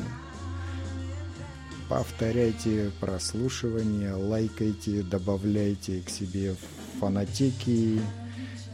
повторяйте 1.89 2.91
прослушивание, 3.01 4.15
лайкайте, 4.15 5.03
добавляйте 5.03 6.01
к 6.01 6.11
себе 6.11 6.55
фанатеки 7.01 8.01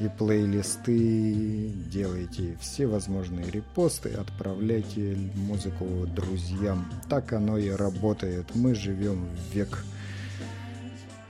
и 0.01 0.09
плейлисты, 0.19 1.69
делайте 1.91 2.57
все 2.61 2.87
возможные 2.87 3.51
репосты, 3.51 4.11
отправляйте 4.11 5.17
музыку 5.35 6.07
друзьям. 6.07 6.91
Так 7.09 7.33
оно 7.33 7.59
и 7.59 7.69
работает. 7.71 8.47
Мы 8.55 8.75
живем 8.75 9.29
в 9.29 9.55
век 9.55 9.85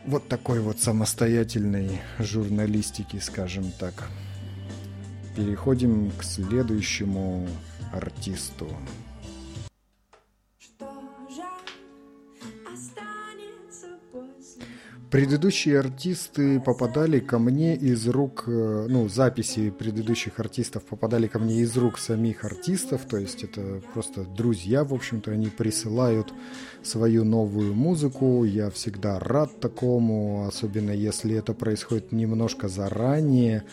вот 0.07 0.29
такой 0.29 0.61
вот 0.61 0.81
самостоятельной 0.81 2.01
журналистики, 2.19 3.19
скажем 3.19 3.71
так. 3.79 4.09
Переходим 5.37 6.11
к 6.13 6.23
следующему 6.23 7.49
артисту. 7.93 8.69
Предыдущие 15.11 15.81
артисты 15.81 16.61
попадали 16.61 17.19
ко 17.19 17.41
мне 17.41 17.75
из 17.75 18.07
рук, 18.07 18.45
э, 18.47 18.87
ну, 18.89 19.09
записи 19.09 19.71
предыдущих 19.71 20.39
артистов 20.39 20.85
попадали 20.85 21.27
ко 21.27 21.41
мне 21.41 21.63
из 21.63 21.77
рук 21.77 21.99
самих 21.99 22.45
артистов, 22.45 23.01
то 23.11 23.17
есть 23.17 23.43
это 23.43 23.83
просто 23.93 24.23
друзья, 24.23 24.85
в 24.85 24.95
общем-то, 24.95 25.33
они 25.33 25.49
присылают 25.49 26.33
свою 26.85 27.25
новую 27.25 27.75
музыку, 27.75 28.45
я 28.45 28.71
всегда 28.71 29.19
рад 29.19 29.59
такому, 29.59 30.47
особенно 30.47 30.93
если 30.93 31.35
это 31.35 31.55
происходит 31.55 32.13
немножко 32.13 32.69
заранее, 32.69 33.65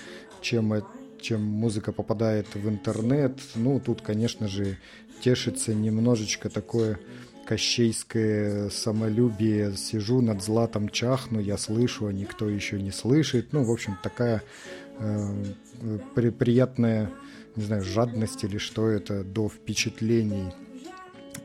чем, 0.41 0.73
чем 1.21 1.43
музыка 1.43 1.91
попадает 1.91 2.47
в 2.55 2.67
интернет. 2.67 3.39
Ну, 3.53 3.79
тут, 3.79 4.01
конечно 4.01 4.47
же, 4.47 4.79
тешится 5.21 5.75
немножечко 5.75 6.49
такое 6.49 6.97
кощейское 7.47 8.69
самолюбие, 8.69 9.75
сижу 9.77 10.21
над 10.21 10.43
златом 10.43 10.89
чахну, 10.89 11.39
я 11.39 11.57
слышу, 11.57 12.07
а 12.07 12.13
никто 12.13 12.49
еще 12.49 12.79
не 12.81 12.91
слышит. 12.91 13.53
Ну, 13.53 13.63
в 13.63 13.71
общем, 13.71 13.97
такая 14.03 14.43
э, 14.99 15.33
при, 16.13 16.29
приятная, 16.29 17.09
не 17.55 17.63
знаю, 17.63 17.83
жадность 17.83 18.43
или 18.43 18.57
что 18.57 18.89
это, 18.89 19.23
до 19.23 19.47
впечатлений. 19.47 20.51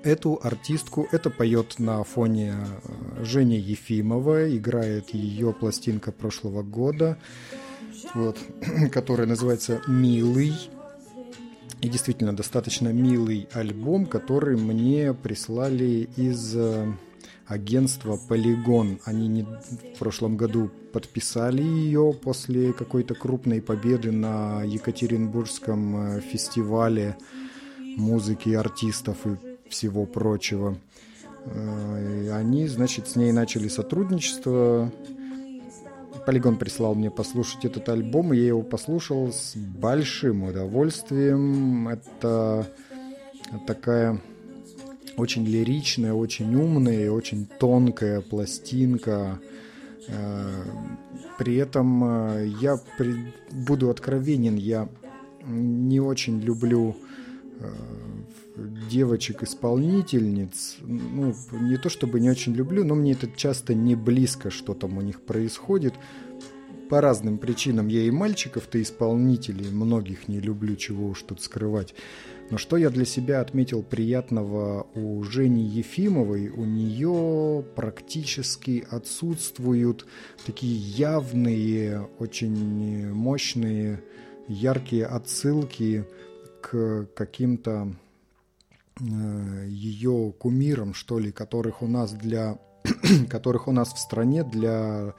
Эту 0.03 0.41
артистку, 0.43 1.07
это 1.13 1.31
поет 1.31 1.79
на 1.79 2.03
фоне 2.03 2.55
э, 2.57 3.25
Женя 3.25 3.59
Ефимова, 3.59 4.57
играет 4.57 5.11
ее 5.11 5.53
пластинка 5.53 6.11
прошлого 6.11 6.65
года, 6.65 7.17
вот, 8.15 8.39
которая 8.91 9.29
называется 9.29 9.81
«Милый». 9.87 10.53
И 11.83 11.89
действительно 11.89 12.35
достаточно 12.35 12.91
милый 12.93 13.49
альбом, 13.53 14.07
который 14.07 14.57
мне 14.57 15.13
прислали 15.13 16.09
из 16.17 16.55
э, 16.55 16.93
агентства 17.49 18.17
Polygon. 18.29 19.01
Они 19.05 19.27
не, 19.27 19.43
в 19.43 19.99
прошлом 19.99 20.37
году 20.37 20.71
подписали 20.93 21.61
ее 21.61 22.15
после 22.15 22.73
какой-то 22.73 23.17
крупной 23.17 23.61
победы 23.61 24.13
на 24.13 24.63
Екатеринбургском 24.63 25.97
э, 25.97 26.21
фестивале 26.21 27.17
музыки, 27.81 28.51
артистов 28.51 29.27
и 29.27 29.37
всего 29.69 30.07
прочего. 30.07 30.79
Э, 31.47 32.31
они, 32.33 32.69
значит, 32.69 33.09
с 33.09 33.17
ней 33.17 33.33
начали 33.33 33.67
сотрудничество. 33.67 34.93
Полигон 36.27 36.57
прислал 36.57 36.95
мне 36.95 37.11
послушать 37.11 37.65
этот 37.65 37.89
альбом, 37.89 38.33
и 38.33 38.37
я 38.37 38.49
его 38.49 38.63
послушал 38.63 39.33
с 39.33 39.57
большим 39.57 40.45
удовольствием. 40.45 41.89
Это 41.89 42.67
такая 43.67 44.21
очень 45.17 45.45
лиричная, 45.45 46.13
очень 46.13 46.55
умная 46.55 47.07
и 47.07 47.09
очень 47.09 47.47
тонкая 47.47 48.21
пластинка. 48.21 49.41
Э, 50.09 50.65
при 51.39 51.57
этом 51.57 52.05
э, 52.05 52.47
я 52.61 52.79
буду 53.51 53.91
откровенен, 53.91 54.57
я 54.57 54.89
не 55.45 56.01
очень 56.01 56.41
люблю 56.41 56.97
э, 57.61 57.71
девочек-исполнительниц, 58.57 60.77
ну, 60.83 61.35
не 61.53 61.77
то 61.77 61.89
чтобы 61.89 62.21
не 62.21 62.31
очень 62.31 62.55
люблю, 62.55 62.85
но 62.85 62.95
мне 62.95 63.13
это 63.13 63.29
часто 63.35 63.75
не 63.75 63.95
близко, 63.95 64.51
что 64.51 64.75
там 64.75 64.99
у 64.99 65.01
них 65.01 65.23
происходит. 65.23 65.95
По 66.91 67.01
разным 67.01 67.39
причинам 67.39 67.89
я 67.89 68.03
и 68.03 68.11
мальчиков-то 68.11 68.83
исполнителей 68.83 69.71
многих 69.71 70.29
не 70.29 70.41
люблю, 70.41 70.77
чего 70.77 71.09
уж 71.09 71.23
тут 71.23 71.41
скрывать. 71.41 71.95
Но 72.51 72.59
что 72.59 72.77
я 72.77 72.91
для 72.91 73.07
себя 73.07 73.41
отметил 73.41 73.83
приятного 73.83 74.87
у 74.95 75.23
Жени 75.23 75.65
Ефимовой, 75.65 76.51
у 76.51 76.67
нее 76.67 77.65
практически 77.75 78.87
отсутствуют 78.91 80.07
такие 80.45 80.77
явные, 80.77 82.07
очень 82.19 83.11
мощные, 83.11 84.03
яркие 84.49 85.07
отсылки 85.07 86.05
к 86.61 87.07
каким-то 87.15 87.95
ее 89.01 90.33
кумирам, 90.39 90.95
что 90.95 91.19
ли, 91.19 91.33
которых 91.33 91.83
у 91.83 91.87
нас 91.87 92.13
для 92.13 92.59
которых 93.29 93.69
у 93.69 93.73
нас 93.73 93.93
в 93.93 93.99
стране 93.99 94.45
для 94.45 95.15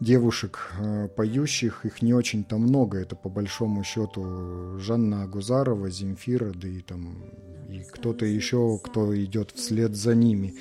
девушек 0.00 0.72
э, 0.78 1.08
поющих, 1.08 1.84
их 1.84 2.02
не 2.02 2.14
очень-то 2.14 2.58
много. 2.58 2.98
Это 2.98 3.16
по 3.16 3.28
большому 3.28 3.84
счету 3.84 4.78
Жанна 4.78 5.24
Агузарова, 5.24 5.90
Земфира, 5.90 6.52
да 6.52 6.68
и 6.68 6.80
там 6.80 7.24
и 7.68 7.82
кто-то 7.90 8.26
еще, 8.26 8.78
кто 8.82 9.16
идет 9.16 9.52
вслед 9.52 9.94
за 9.96 10.14
ними. 10.14 10.54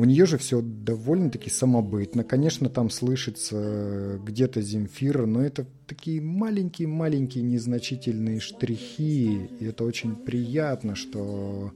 У 0.00 0.04
нее 0.06 0.24
же 0.24 0.38
все 0.38 0.62
довольно-таки 0.62 1.50
самобытно. 1.50 2.24
Конечно, 2.24 2.70
там 2.70 2.88
слышится 2.88 4.18
где-то 4.24 4.62
Земфира, 4.62 5.26
но 5.26 5.42
это 5.42 5.66
такие 5.86 6.22
маленькие-маленькие 6.22 7.44
незначительные 7.44 8.40
штрихи. 8.40 9.50
И 9.60 9.64
это 9.66 9.84
очень 9.84 10.16
приятно, 10.16 10.94
что 10.94 11.74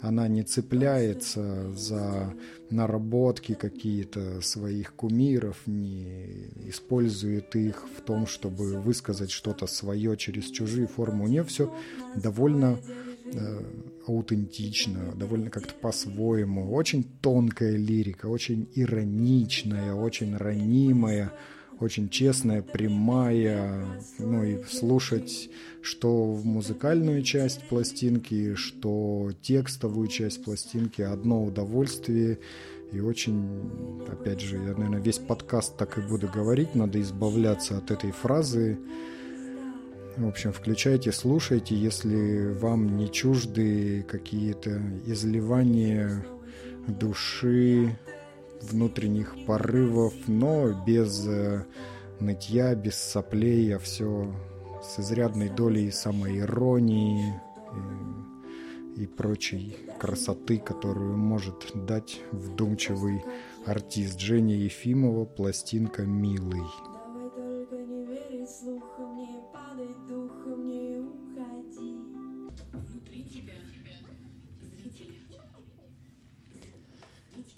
она 0.00 0.26
не 0.26 0.42
цепляется 0.42 1.70
за 1.74 2.32
наработки 2.70 3.52
какие-то 3.52 4.40
своих 4.40 4.94
кумиров, 4.94 5.58
не 5.66 6.48
использует 6.64 7.54
их 7.56 7.84
в 7.94 8.00
том, 8.00 8.26
чтобы 8.26 8.80
высказать 8.80 9.30
что-то 9.30 9.66
свое 9.66 10.16
через 10.16 10.46
чужие 10.46 10.86
формы. 10.86 11.24
У 11.24 11.28
нее 11.28 11.44
все 11.44 11.70
довольно 12.14 12.78
Э, 12.78 13.15
аутентично, 14.06 15.12
довольно 15.16 15.50
как-то 15.50 15.74
по-своему. 15.74 16.72
Очень 16.72 17.04
тонкая 17.04 17.76
лирика, 17.76 18.26
очень 18.26 18.68
ироничная, 18.74 19.94
очень 19.94 20.36
ранимая, 20.36 21.32
очень 21.80 22.08
честная, 22.08 22.62
прямая. 22.62 23.84
Ну 24.18 24.44
и 24.44 24.62
слушать, 24.64 25.50
что 25.82 26.32
в 26.32 26.46
музыкальную 26.46 27.22
часть 27.22 27.68
пластинки, 27.68 28.54
что 28.54 29.32
текстовую 29.42 30.08
часть 30.08 30.44
пластинки, 30.44 31.02
одно 31.02 31.44
удовольствие. 31.44 32.38
И 32.92 33.00
очень, 33.00 33.44
опять 34.08 34.40
же, 34.40 34.56
я, 34.56 34.72
наверное, 34.74 35.00
весь 35.00 35.18
подкаст 35.18 35.76
так 35.76 35.98
и 35.98 36.00
буду 36.00 36.28
говорить, 36.28 36.76
надо 36.76 37.00
избавляться 37.00 37.76
от 37.76 37.90
этой 37.90 38.12
фразы 38.12 38.78
в 40.16 40.26
общем, 40.26 40.52
включайте, 40.52 41.12
слушайте, 41.12 41.74
если 41.74 42.52
вам 42.52 42.96
не 42.96 43.10
чужды 43.10 44.02
какие-то 44.02 44.80
изливания 45.06 46.24
души, 46.86 47.98
внутренних 48.62 49.34
порывов, 49.46 50.14
но 50.26 50.72
без 50.86 51.26
э, 51.26 51.64
нытья, 52.20 52.74
без 52.74 52.94
соплей, 52.94 53.74
а 53.76 53.78
все 53.78 54.34
с 54.82 55.00
изрядной 55.00 55.50
долей 55.50 55.90
самоиронии 55.90 57.34
и, 58.96 59.02
и 59.02 59.06
прочей 59.06 59.76
красоты, 60.00 60.58
которую 60.58 61.16
может 61.18 61.66
дать 61.74 62.20
вдумчивый 62.32 63.22
артист 63.66 64.20
Женя 64.20 64.56
Ефимова, 64.56 65.24
пластинка 65.24 66.02
«Милый». 66.02 66.62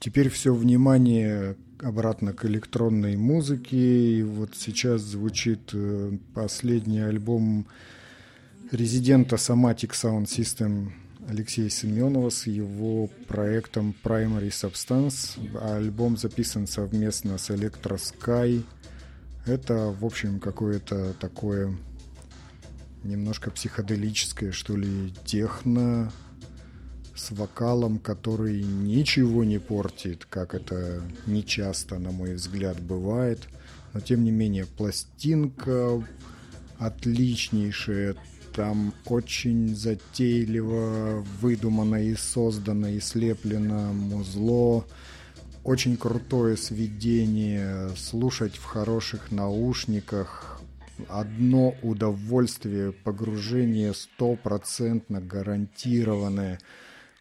Теперь 0.01 0.29
все 0.29 0.55
внимание 0.55 1.57
обратно 1.81 2.33
к 2.33 2.45
электронной 2.45 3.17
музыке. 3.17 4.19
И 4.19 4.23
вот 4.23 4.51
сейчас 4.55 5.03
звучит 5.03 5.71
э, 5.73 6.13
последний 6.35 7.01
альбом 7.01 7.67
резидента 8.71 9.37
Somatic 9.37 9.91
Sound 9.91 10.27
System 10.27 10.91
Алексея 11.29 11.69
Семенова 11.69 12.31
с 12.31 12.47
его 12.47 13.09
проектом 13.27 13.95
Primary 14.03 14.49
Substance. 14.49 15.37
Альбом 15.61 16.17
записан 16.17 16.67
совместно 16.67 17.37
с 17.39 17.51
Electro 17.51 17.99
Sky. 17.99 18.63
Это, 19.47 19.95
в 19.99 20.05
общем, 20.05 20.41
какое-то 20.41 21.15
такое 21.15 21.77
немножко 23.05 23.51
психоделическое, 23.51 24.53
что 24.53 24.77
ли, 24.77 25.13
техно 25.25 26.13
с 27.19 27.31
вокалом, 27.33 27.99
который 27.99 28.63
ничего 28.63 29.45
не 29.45 29.59
портит, 29.59 30.25
как 30.25 30.55
это 30.55 31.03
нечасто, 31.27 31.99
на 31.99 32.13
мой 32.13 32.35
взгляд, 32.35 32.81
бывает. 32.81 33.49
Но, 33.93 34.01
тем 34.01 34.25
не 34.25 34.31
менее, 34.31 34.67
пластинка 34.67 36.03
отличнейшая, 36.79 38.15
там 38.55 38.95
очень 39.07 39.75
затейливо 39.75 41.25
выдумано 41.41 41.97
и 42.05 42.15
создано, 42.15 42.89
и 42.89 43.01
слеплено 43.01 43.93
музло. 43.93 44.85
Очень 45.65 45.97
крутое 45.97 46.57
сведение, 46.57 47.91
слушать 47.97 48.57
в 48.57 48.65
хороших 48.65 49.31
наушниках. 49.31 50.61
Одно 51.09 51.75
удовольствие, 51.83 52.93
погружение 52.93 53.95
стопроцентно 53.95 55.21
гарантированное. 55.21 56.59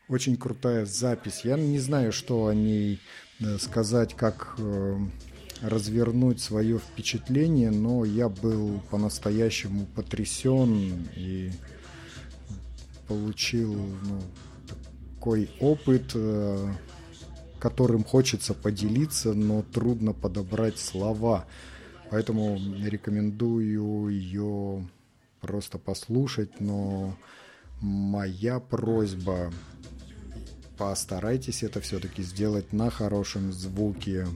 Очень 0.10 0.38
крутая 0.38 0.86
запись. 0.86 1.42
Я 1.44 1.58
не 1.58 1.80
знаю, 1.80 2.14
что 2.14 2.48
о 2.48 2.54
ней 2.54 3.02
э, 3.42 3.58
сказать, 3.58 4.14
как 4.14 4.56
э, 4.58 4.98
развернуть 5.62 6.40
свое 6.40 6.80
впечатление, 6.80 7.72
но 7.72 8.06
я 8.06 8.30
был 8.30 8.82
по-настоящему 8.90 9.86
потрясен 9.86 11.10
и 11.14 11.52
получил 13.10 13.74
ну, 13.74 14.22
такой 15.16 15.50
опыт, 15.60 16.12
э, 16.14 16.74
которым 17.60 18.06
хочется 18.06 18.54
поделиться, 18.54 19.34
но 19.34 19.62
трудно 19.62 20.14
подобрать 20.14 20.80
слова. 20.80 21.46
Поэтому 22.12 22.58
рекомендую 22.82 24.08
ее 24.08 24.88
просто 25.42 25.78
послушать, 25.78 26.62
но 26.62 27.14
моя 27.82 28.62
просьба 28.62 29.52
постарайтесь 30.78 31.64
это 31.64 31.82
все-таки 31.82 32.24
сделать 32.24 32.74
на 32.74 32.90
хорошем 32.90 33.52
звуке, 33.52 34.28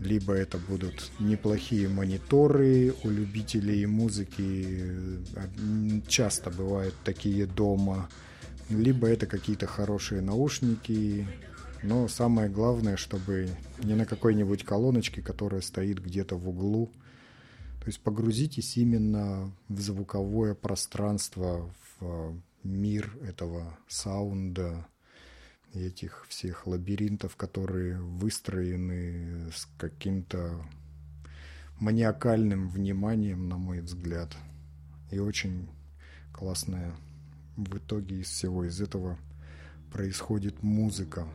либо 0.00 0.34
это 0.34 0.58
будут 0.58 1.10
неплохие 1.18 1.88
мониторы 1.88 2.94
у 3.04 3.08
любителей 3.08 3.86
музыки, 3.86 5.22
часто 6.06 6.50
бывают 6.50 6.94
такие 7.04 7.46
дома, 7.46 8.08
либо 8.68 9.06
это 9.06 9.26
какие-то 9.26 9.66
хорошие 9.66 10.20
наушники, 10.20 11.26
но 11.82 12.08
самое 12.08 12.48
главное, 12.48 12.96
чтобы 12.96 13.48
не 13.82 13.94
на 13.94 14.06
какой-нибудь 14.06 14.64
колоночке, 14.64 15.22
которая 15.22 15.60
стоит 15.60 16.02
где-то 16.02 16.36
в 16.36 16.48
углу. 16.48 16.90
То 17.80 17.86
есть 17.86 18.00
погрузитесь 18.00 18.76
именно 18.76 19.52
в 19.68 19.80
звуковое 19.80 20.54
пространство, 20.54 21.70
в 22.00 22.34
мир 22.64 23.16
этого 23.22 23.78
саунда, 23.86 24.86
этих 25.76 26.26
всех 26.28 26.66
лабиринтов, 26.66 27.36
которые 27.36 28.00
выстроены 28.00 29.50
с 29.52 29.68
каким-то 29.78 30.64
маниакальным 31.78 32.68
вниманием, 32.68 33.48
на 33.48 33.58
мой 33.58 33.80
взгляд. 33.80 34.34
И 35.10 35.18
очень 35.18 35.68
классная 36.32 36.94
в 37.56 37.76
итоге 37.78 38.20
из 38.20 38.28
всего 38.28 38.64
из 38.64 38.80
этого 38.80 39.18
происходит 39.92 40.62
музыка. 40.62 41.26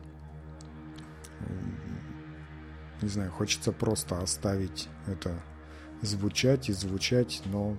Не 3.00 3.08
знаю, 3.08 3.30
хочется 3.32 3.72
просто 3.72 4.20
оставить 4.20 4.88
это 5.06 5.42
звучать 6.02 6.68
и 6.68 6.72
звучать, 6.72 7.42
но 7.46 7.76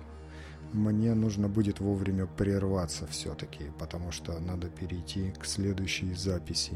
мне 0.74 1.14
нужно 1.14 1.48
будет 1.48 1.78
вовремя 1.78 2.26
прерваться 2.26 3.06
все-таки, 3.06 3.70
потому 3.78 4.10
что 4.10 4.38
надо 4.40 4.68
перейти 4.68 5.32
к 5.38 5.46
следующей 5.46 6.14
записи. 6.14 6.72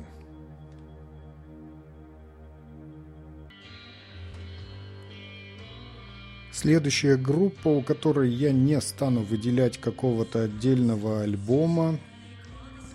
Следующая 6.52 7.16
группа, 7.16 7.68
у 7.68 7.82
которой 7.82 8.30
я 8.30 8.52
не 8.52 8.80
стану 8.80 9.22
выделять 9.22 9.78
какого-то 9.78 10.44
отдельного 10.44 11.22
альбома. 11.22 11.98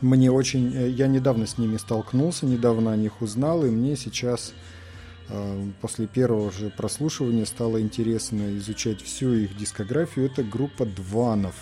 Мне 0.01 0.31
очень... 0.31 0.73
Э, 0.73 0.89
я 0.89 1.07
недавно 1.07 1.45
с 1.45 1.57
ними 1.57 1.77
столкнулся, 1.77 2.45
недавно 2.45 2.91
о 2.91 2.97
них 2.97 3.21
узнал, 3.21 3.65
и 3.65 3.69
мне 3.69 3.95
сейчас 3.95 4.53
после 5.81 6.07
первого 6.07 6.51
же 6.51 6.69
прослушивания 6.69 7.45
стало 7.45 7.81
интересно 7.81 8.57
изучать 8.57 9.01
всю 9.01 9.33
их 9.33 9.57
дискографию. 9.57 10.25
Это 10.25 10.43
группа 10.43 10.85
Дванов. 10.85 11.55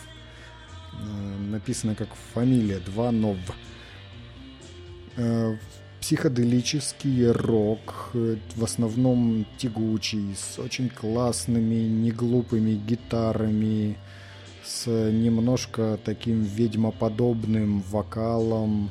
Э, 0.94 1.38
написано 1.50 1.96
как 1.96 2.10
фамилия 2.34 2.80
Дванов. 2.80 3.38
Э, 5.18 5.58
психоделический 6.00 7.30
рок, 7.30 8.10
в 8.14 8.64
основном 8.64 9.46
тягучий, 9.58 10.36
с 10.36 10.58
очень 10.58 10.90
классными, 10.90 11.88
неглупыми 11.88 12.72
гитарами, 12.72 13.98
с 14.66 14.88
немножко 14.88 16.00
таким 16.04 16.42
ведьмоподобным 16.42 17.82
вокалом, 17.82 18.90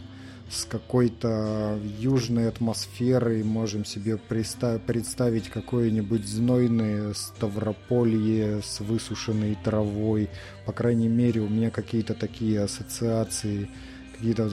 с 0.51 0.65
какой-то 0.65 1.79
южной 2.01 2.49
атмосферой 2.49 3.45
можем 3.45 3.85
себе 3.85 4.17
представить 4.17 5.49
какое-нибудь 5.49 6.27
знойное 6.27 7.15
Ставрополье 7.15 8.61
с 8.61 8.81
высушенной 8.81 9.57
травой. 9.63 10.29
По 10.67 10.73
крайней 10.73 11.07
мере, 11.07 11.41
у 11.41 11.49
меня 11.49 11.71
какие-то 11.71 12.15
такие 12.15 12.63
ассоциации, 12.63 13.71
какие-то 14.13 14.51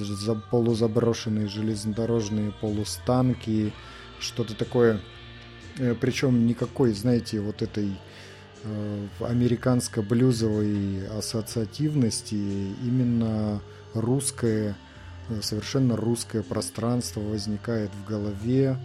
полузаброшенные 0.52 1.48
железнодорожные 1.48 2.54
полустанки, 2.62 3.74
что-то 4.20 4.56
такое. 4.56 5.00
Э, 5.80 5.96
Причем 6.00 6.46
никакой, 6.46 6.94
знаете, 6.94 7.40
вот 7.40 7.64
этой 7.64 7.90
э, 8.64 9.08
американско-блюзовой 9.22 11.08
ассоциативности, 11.08 12.36
именно 12.84 13.62
русская 13.96 14.76
совершенно 15.42 15.96
русское 15.96 16.44
пространство 16.44 17.20
возникает 17.20 17.92
в 17.92 18.10
голове, 18.10 18.78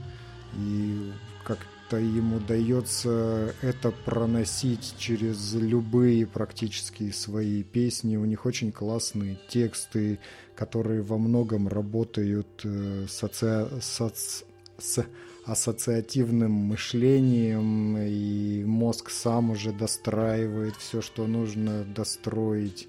и 0.56 1.12
как-то 1.44 1.96
ему 1.96 2.40
дается 2.40 3.54
это 3.62 3.90
проносить 3.90 4.94
через 4.98 5.54
любые 5.54 6.26
практически 6.26 7.10
свои 7.10 7.62
песни. 7.62 8.16
У 8.16 8.24
них 8.24 8.46
очень 8.46 8.72
классные 8.72 9.38
тексты, 9.48 10.18
которые 10.54 11.02
во 11.02 11.18
многом 11.18 11.68
работают 11.68 12.48
э, 12.64 13.06
соци... 13.08 13.68
соц... 13.80 14.44
с 14.78 15.04
ассоциативным 15.44 16.52
мышлением, 16.52 17.98
и 17.98 18.64
мозг 18.64 19.10
сам 19.10 19.50
уже 19.50 19.72
достраивает 19.72 20.76
все, 20.76 21.02
что 21.02 21.26
нужно 21.26 21.84
достроить. 21.84 22.88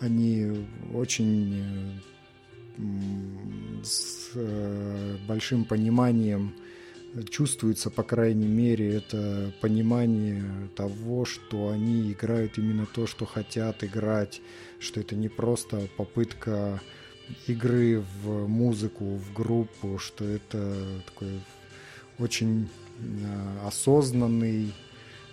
Они 0.00 0.66
очень 0.94 1.60
э, 1.60 2.13
с 3.82 4.30
э, 4.34 5.16
большим 5.26 5.64
пониманием 5.64 6.54
чувствуется, 7.30 7.90
по 7.90 8.02
крайней 8.02 8.48
мере, 8.48 8.96
это 8.96 9.52
понимание 9.60 10.42
того, 10.74 11.24
что 11.24 11.68
они 11.68 12.12
играют 12.12 12.58
именно 12.58 12.86
то, 12.86 13.06
что 13.06 13.24
хотят 13.24 13.84
играть, 13.84 14.40
что 14.80 15.00
это 15.00 15.14
не 15.14 15.28
просто 15.28 15.88
попытка 15.96 16.80
игры 17.46 18.02
в 18.22 18.48
музыку, 18.48 19.04
в 19.04 19.32
группу, 19.32 19.98
что 19.98 20.24
это 20.24 20.76
такой 21.06 21.40
очень 22.18 22.68
э, 22.98 23.66
осознанный 23.66 24.72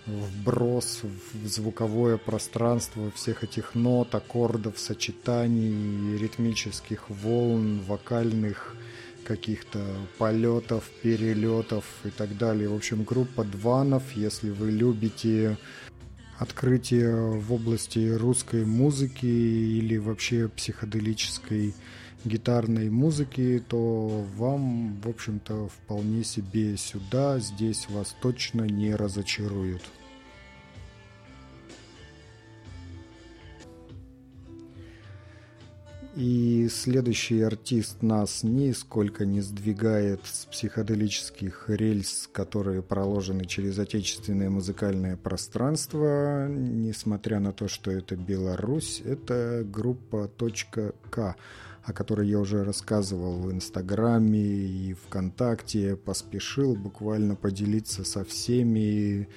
вброс 0.06 1.02
в 1.02 1.46
звуковое 1.46 2.16
пространство 2.16 3.10
всех 3.12 3.44
этих 3.44 3.74
нот, 3.74 4.14
аккордов, 4.14 4.78
сочетаний, 4.78 6.16
ритмических 6.18 7.08
волн, 7.08 7.80
вокальных 7.80 8.76
каких-то 9.24 9.80
полетов, 10.18 10.84
перелетов 11.02 11.84
и 12.04 12.10
так 12.10 12.36
далее. 12.36 12.68
В 12.68 12.74
общем, 12.74 13.04
группа 13.04 13.44
Дванов, 13.44 14.02
если 14.14 14.50
вы 14.50 14.70
любите 14.72 15.56
открытие 16.42 17.38
в 17.38 17.52
области 17.52 18.10
русской 18.14 18.64
музыки 18.64 19.24
или 19.24 19.96
вообще 19.96 20.48
психоделической 20.48 21.72
гитарной 22.24 22.90
музыки, 22.90 23.62
то 23.68 24.24
вам, 24.36 25.00
в 25.00 25.08
общем-то, 25.08 25.68
вполне 25.68 26.24
себе 26.24 26.76
сюда, 26.76 27.38
здесь 27.38 27.88
вас 27.88 28.14
точно 28.20 28.62
не 28.62 28.94
разочаруют. 28.94 29.82
И 36.14 36.68
следующий 36.70 37.40
артист 37.40 38.02
нас 38.02 38.42
нисколько 38.42 39.24
не 39.24 39.40
сдвигает 39.40 40.20
с 40.24 40.44
психоделических 40.44 41.64
рельс, 41.68 42.28
которые 42.30 42.82
проложены 42.82 43.46
через 43.46 43.78
отечественное 43.78 44.50
музыкальное 44.50 45.16
пространство, 45.16 46.48
несмотря 46.48 47.40
на 47.40 47.52
то, 47.52 47.66
что 47.66 47.90
это 47.90 48.14
Беларусь, 48.14 49.00
это 49.02 49.64
группа 49.64 50.30
.к, 51.10 51.36
о 51.82 51.92
которой 51.94 52.28
я 52.28 52.40
уже 52.40 52.62
рассказывал 52.62 53.38
в 53.38 53.50
Инстаграме 53.50 54.38
и 54.38 54.92
ВКонтакте, 54.92 55.96
поспешил 55.96 56.76
буквально 56.76 57.36
поделиться 57.36 58.04
со 58.04 58.22
всеми 58.22 59.28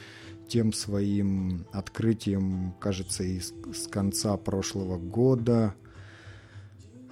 тем 0.50 0.74
своим 0.74 1.66
открытием, 1.72 2.76
кажется, 2.82 3.24
из, 3.24 3.54
с 3.74 3.88
конца 3.88 4.36
прошлого 4.36 4.98
года– 4.98 5.74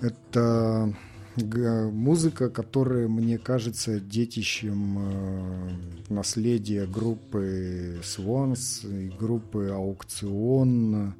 это 0.01 0.93
музыка, 1.36 2.49
которая 2.49 3.08
мне 3.08 3.38
кажется 3.38 3.99
детищем 3.99 4.97
э, 4.99 5.69
наследия 6.10 6.86
группы 6.86 7.99
Swans 8.03 8.86
и 8.88 9.10
группы 9.10 9.69
Аукцион 9.69 11.15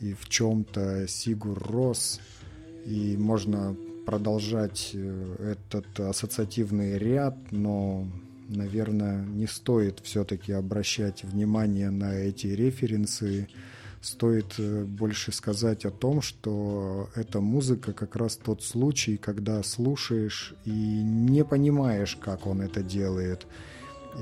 и 0.00 0.12
в 0.12 0.28
чем-то 0.28 1.06
Сигур 1.08 1.58
Рос. 1.58 2.20
И 2.84 3.16
можно 3.16 3.74
продолжать 4.04 4.90
э, 4.94 5.54
этот 5.56 6.00
ассоциативный 6.00 6.98
ряд, 6.98 7.36
но, 7.50 8.06
наверное, 8.48 9.24
не 9.24 9.46
стоит 9.46 10.00
все-таки 10.02 10.52
обращать 10.52 11.24
внимание 11.24 11.90
на 11.90 12.14
эти 12.14 12.48
референсы 12.48 13.48
стоит 14.00 14.54
э, 14.58 14.84
больше 14.84 15.32
сказать 15.32 15.84
о 15.84 15.90
том, 15.90 16.22
что 16.22 17.08
эта 17.14 17.40
музыка 17.40 17.92
как 17.92 18.16
раз 18.16 18.36
тот 18.36 18.62
случай, 18.62 19.16
когда 19.16 19.62
слушаешь 19.62 20.54
и 20.64 20.70
не 20.70 21.44
понимаешь, 21.44 22.16
как 22.20 22.46
он 22.46 22.60
это 22.60 22.82
делает. 22.82 23.46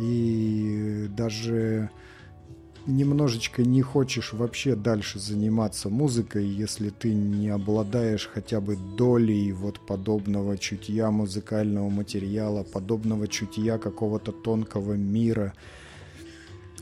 И 0.00 1.08
даже 1.16 1.90
немножечко 2.86 3.62
не 3.62 3.82
хочешь 3.82 4.32
вообще 4.32 4.76
дальше 4.76 5.18
заниматься 5.18 5.88
музыкой, 5.88 6.46
если 6.46 6.90
ты 6.90 7.12
не 7.12 7.48
обладаешь 7.48 8.30
хотя 8.32 8.60
бы 8.60 8.76
долей 8.76 9.52
вот 9.52 9.84
подобного 9.84 10.56
чутья 10.56 11.10
музыкального 11.10 11.88
материала, 11.88 12.62
подобного 12.62 13.28
чутья 13.28 13.78
какого-то 13.78 14.32
тонкого 14.32 14.94
мира– 14.94 15.52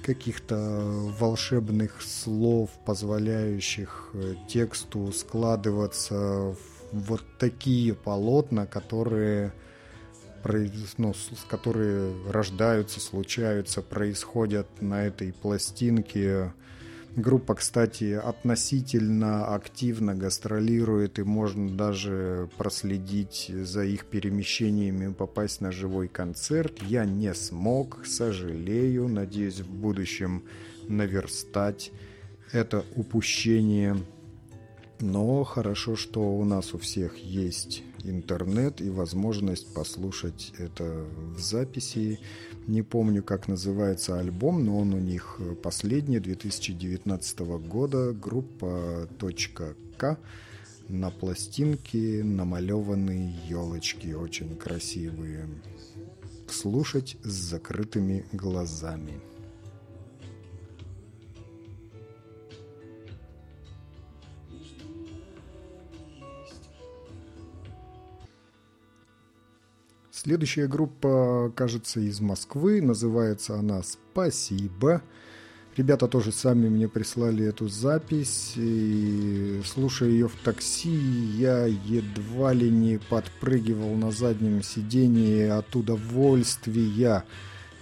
каких-то 0.04 0.56
волшебных 1.18 2.02
слов, 2.02 2.70
позволяющих 2.84 4.10
э, 4.12 4.34
тексту 4.48 5.12
складываться 5.12 6.14
в 6.14 6.58
вот 6.94 7.24
такие 7.38 7.92
полотна, 7.92 8.66
которые, 8.66 9.52
ну, 10.96 11.12
которые 11.48 12.14
рождаются, 12.30 13.00
случаются, 13.00 13.82
происходят 13.82 14.68
на 14.80 15.04
этой 15.04 15.32
пластинке 15.32 16.52
Группа, 17.16 17.54
кстати, 17.54 18.12
относительно 18.12 19.54
активно 19.54 20.16
гастролирует, 20.16 21.20
и 21.20 21.22
можно 21.22 21.70
даже 21.70 22.48
проследить 22.58 23.52
за 23.62 23.84
их 23.84 24.06
перемещениями, 24.06 25.12
попасть 25.12 25.60
на 25.60 25.70
живой 25.70 26.08
концерт. 26.08 26.82
Я 26.82 27.04
не 27.04 27.32
смог, 27.34 28.04
сожалею, 28.04 29.06
надеюсь 29.06 29.60
в 29.60 29.70
будущем 29.70 30.42
наверстать 30.88 31.92
это 32.50 32.84
упущение. 32.96 33.96
Но 34.98 35.44
хорошо, 35.44 35.94
что 35.94 36.36
у 36.36 36.44
нас 36.44 36.74
у 36.74 36.78
всех 36.78 37.16
есть 37.18 37.84
интернет 38.02 38.80
и 38.80 38.90
возможность 38.90 39.72
послушать 39.72 40.52
это 40.58 41.04
в 41.36 41.38
записи. 41.38 42.18
Не 42.66 42.82
помню, 42.82 43.22
как 43.22 43.46
называется 43.46 44.18
альбом, 44.18 44.64
но 44.64 44.78
он 44.78 44.94
у 44.94 44.98
них 44.98 45.38
последний, 45.62 46.18
2019 46.18 47.40
года, 47.68 48.12
группа 48.12 49.08
.к. 49.96 50.18
На 50.88 51.10
пластинке 51.10 52.22
намалеванные 52.24 53.34
елочки, 53.48 54.12
очень 54.12 54.56
красивые. 54.56 55.48
Слушать 56.48 57.16
с 57.22 57.32
закрытыми 57.32 58.26
глазами. 58.32 59.20
Следующая 70.24 70.68
группа, 70.68 71.52
кажется, 71.54 72.00
из 72.00 72.22
Москвы. 72.22 72.80
Называется 72.80 73.56
она 73.56 73.82
«Спасибо». 73.82 75.02
Ребята 75.76 76.08
тоже 76.08 76.32
сами 76.32 76.70
мне 76.70 76.88
прислали 76.88 77.44
эту 77.44 77.68
запись. 77.68 78.54
И 78.56 79.60
слушая 79.66 80.08
ее 80.08 80.28
в 80.28 80.36
такси, 80.36 80.88
я 80.88 81.66
едва 81.66 82.54
ли 82.54 82.70
не 82.70 82.98
подпрыгивал 83.10 83.94
на 83.96 84.12
заднем 84.12 84.62
сидении 84.62 85.46
от 85.46 85.76
удовольствия. 85.76 87.24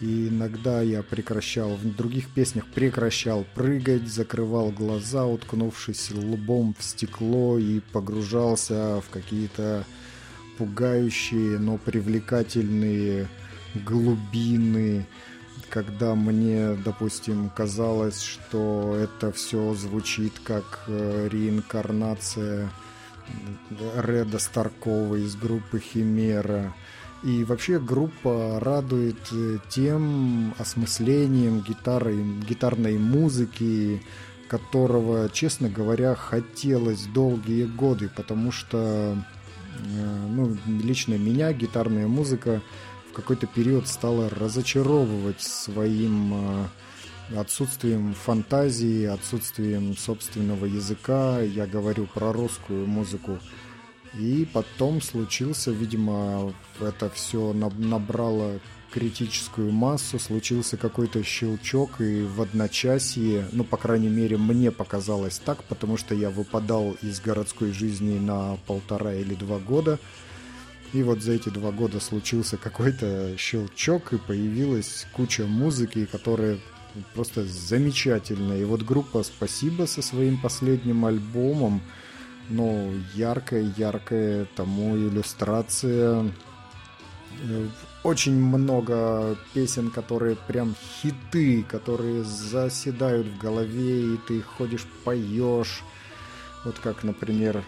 И 0.00 0.26
иногда 0.26 0.82
я 0.82 1.04
прекращал, 1.04 1.76
в 1.76 1.94
других 1.94 2.28
песнях 2.28 2.66
прекращал 2.74 3.46
прыгать, 3.54 4.08
закрывал 4.08 4.72
глаза, 4.72 5.26
уткнувшись 5.26 6.10
лбом 6.10 6.74
в 6.76 6.82
стекло 6.82 7.56
и 7.56 7.78
погружался 7.92 9.00
в 9.00 9.10
какие-то 9.12 9.86
пугающие, 10.58 11.58
но 11.58 11.78
привлекательные 11.78 13.28
глубины, 13.74 15.06
когда 15.70 16.14
мне, 16.14 16.74
допустим, 16.84 17.50
казалось, 17.50 18.22
что 18.22 18.96
это 18.96 19.32
все 19.32 19.74
звучит 19.74 20.34
как 20.44 20.84
э, 20.86 21.28
реинкарнация 21.30 22.70
Реда 23.96 24.38
Старкова 24.38 25.16
из 25.16 25.34
группы 25.36 25.78
Химера. 25.78 26.74
И 27.22 27.44
вообще 27.44 27.78
группа 27.78 28.58
радует 28.60 29.28
э, 29.32 29.58
тем 29.70 30.54
осмыслением 30.58 31.60
гитары, 31.60 32.16
гитарной 32.48 32.98
музыки, 32.98 34.02
которого, 34.48 35.30
честно 35.30 35.70
говоря, 35.70 36.14
хотелось 36.14 37.06
долгие 37.06 37.64
годы, 37.64 38.10
потому 38.14 38.52
что 38.52 39.16
ну, 40.28 40.56
лично 40.66 41.14
меня 41.14 41.52
гитарная 41.52 42.06
музыка 42.06 42.62
в 43.10 43.14
какой-то 43.14 43.46
период 43.46 43.88
стала 43.88 44.30
разочаровывать 44.30 45.42
своим 45.42 46.32
э, 46.34 47.38
отсутствием 47.38 48.14
фантазии, 48.14 49.04
отсутствием 49.04 49.96
собственного 49.96 50.64
языка. 50.64 51.40
Я 51.40 51.66
говорю 51.66 52.06
про 52.06 52.32
русскую 52.32 52.86
музыку. 52.86 53.38
И 54.14 54.46
потом 54.52 55.00
случился, 55.00 55.70
видимо, 55.70 56.52
это 56.80 57.08
все 57.10 57.52
набрало 57.52 58.60
критическую 58.92 59.72
массу, 59.72 60.18
случился 60.18 60.76
какой-то 60.76 61.22
щелчок, 61.22 62.00
и 62.00 62.22
в 62.22 62.42
одночасье, 62.42 63.48
ну, 63.52 63.64
по 63.64 63.78
крайней 63.78 64.08
мере, 64.08 64.36
мне 64.36 64.70
показалось 64.70 65.38
так, 65.38 65.64
потому 65.64 65.96
что 65.96 66.14
я 66.14 66.28
выпадал 66.28 66.94
из 67.00 67.20
городской 67.20 67.72
жизни 67.72 68.18
на 68.18 68.58
полтора 68.66 69.14
или 69.14 69.34
два 69.34 69.58
года, 69.58 69.98
и 70.92 71.02
вот 71.02 71.22
за 71.22 71.32
эти 71.32 71.48
два 71.48 71.70
года 71.70 72.00
случился 72.00 72.58
какой-то 72.58 73.34
щелчок, 73.38 74.12
и 74.12 74.18
появилась 74.18 75.06
куча 75.12 75.46
музыки, 75.46 76.04
которая 76.04 76.58
просто 77.14 77.46
замечательная. 77.46 78.60
И 78.60 78.64
вот 78.64 78.82
группа 78.82 79.22
«Спасибо» 79.22 79.86
со 79.86 80.02
своим 80.02 80.38
последним 80.38 81.06
альбомом, 81.06 81.80
ну, 82.48 82.92
яркая-яркая 83.14 84.46
тому 84.56 84.96
иллюстрация 84.96 86.32
Э, 87.40 87.66
очень 88.02 88.34
много 88.34 89.36
песен, 89.54 89.90
которые 89.90 90.36
прям 90.36 90.74
хиты, 90.74 91.62
которые 91.62 92.24
заседают 92.24 93.26
в 93.26 93.38
голове, 93.38 94.14
и 94.14 94.16
ты 94.16 94.40
ходишь, 94.42 94.86
поешь. 95.04 95.82
Вот 96.64 96.78
как, 96.78 97.04
например, 97.04 97.64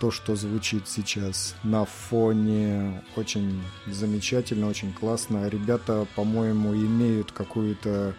то, 0.00 0.10
что 0.10 0.36
звучит 0.36 0.88
сейчас 0.88 1.54
на 1.62 1.84
фоне. 1.84 3.04
Очень 3.14 3.62
замечательно, 3.86 4.68
очень 4.68 4.92
классно. 4.92 5.48
Ребята, 5.48 6.06
по-моему, 6.16 6.74
имеют 6.74 7.32
какую-то 7.32 8.14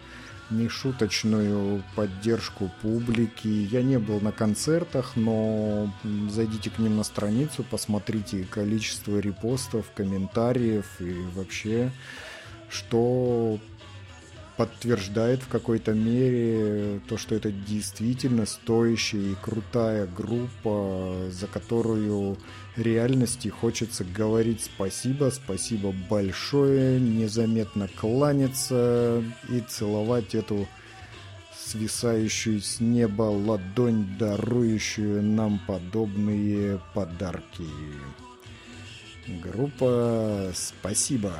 нешуточную 0.50 1.82
поддержку 1.94 2.70
публики. 2.82 3.48
Я 3.48 3.82
не 3.82 3.98
был 3.98 4.20
на 4.20 4.32
концертах, 4.32 5.12
но 5.16 5.92
зайдите 6.28 6.70
к 6.70 6.78
ним 6.78 6.96
на 6.96 7.04
страницу, 7.04 7.64
посмотрите 7.68 8.44
количество 8.44 9.18
репостов, 9.18 9.86
комментариев 9.94 10.86
и 11.00 11.12
вообще, 11.34 11.90
что 12.70 13.58
подтверждает 14.58 15.40
в 15.42 15.48
какой-то 15.48 15.94
мере 15.94 17.00
то, 17.08 17.16
что 17.16 17.36
это 17.36 17.52
действительно 17.52 18.44
стоящая 18.44 19.32
и 19.32 19.34
крутая 19.36 20.08
группа, 20.08 21.28
за 21.30 21.46
которую 21.46 22.36
реальности 22.76 23.48
хочется 23.48 24.04
говорить 24.04 24.64
спасибо, 24.64 25.30
спасибо 25.32 25.94
большое, 26.10 26.98
незаметно 26.98 27.86
кланяться 27.86 29.22
и 29.48 29.60
целовать 29.60 30.34
эту 30.34 30.66
свисающую 31.56 32.60
с 32.60 32.80
неба 32.80 33.22
ладонь, 33.22 34.08
дарующую 34.18 35.22
нам 35.22 35.60
подобные 35.68 36.80
подарки. 36.94 37.64
Группа 39.40 40.50
«Спасибо». 40.54 41.34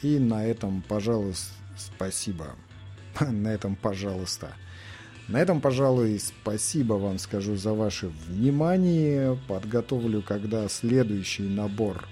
И 0.00 0.18
на 0.18 0.44
этом, 0.44 0.82
пожалуйста, 0.88 1.61
спасибо. 1.76 2.56
На 3.20 3.48
этом, 3.48 3.76
пожалуйста. 3.76 4.54
На 5.28 5.40
этом, 5.40 5.60
пожалуй, 5.60 6.18
спасибо 6.18 6.94
вам 6.94 7.18
скажу 7.18 7.56
за 7.56 7.72
ваше 7.72 8.08
внимание. 8.08 9.38
Подготовлю, 9.48 10.22
когда 10.22 10.68
следующий 10.68 11.44
набор 11.44 12.08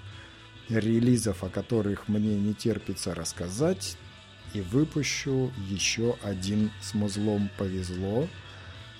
релизов, 0.68 1.42
о 1.42 1.49
которых 1.49 2.09
мне 2.09 2.37
не 2.37 2.55
терпится 2.55 3.14
рассказать, 3.14 3.96
и 4.55 4.61
выпущу 4.61 5.51
еще 5.68 6.16
один 6.23 6.70
с 6.81 6.94
музлом 6.94 7.51
повезло. 7.59 8.29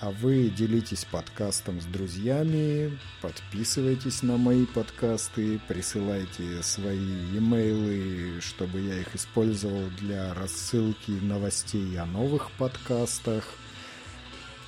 А 0.00 0.12
вы 0.12 0.48
делитесь 0.48 1.04
подкастом 1.04 1.78
с 1.82 1.84
друзьями, 1.84 2.98
подписывайтесь 3.20 4.22
на 4.22 4.38
мои 4.38 4.64
подкасты, 4.64 5.60
присылайте 5.68 6.62
свои 6.62 7.36
имейлы, 7.36 8.40
чтобы 8.40 8.80
я 8.80 8.98
их 8.98 9.14
использовал 9.14 9.90
для 9.98 10.32
рассылки 10.32 11.10
новостей 11.10 11.98
о 11.98 12.06
новых 12.06 12.50
подкастах. 12.52 13.44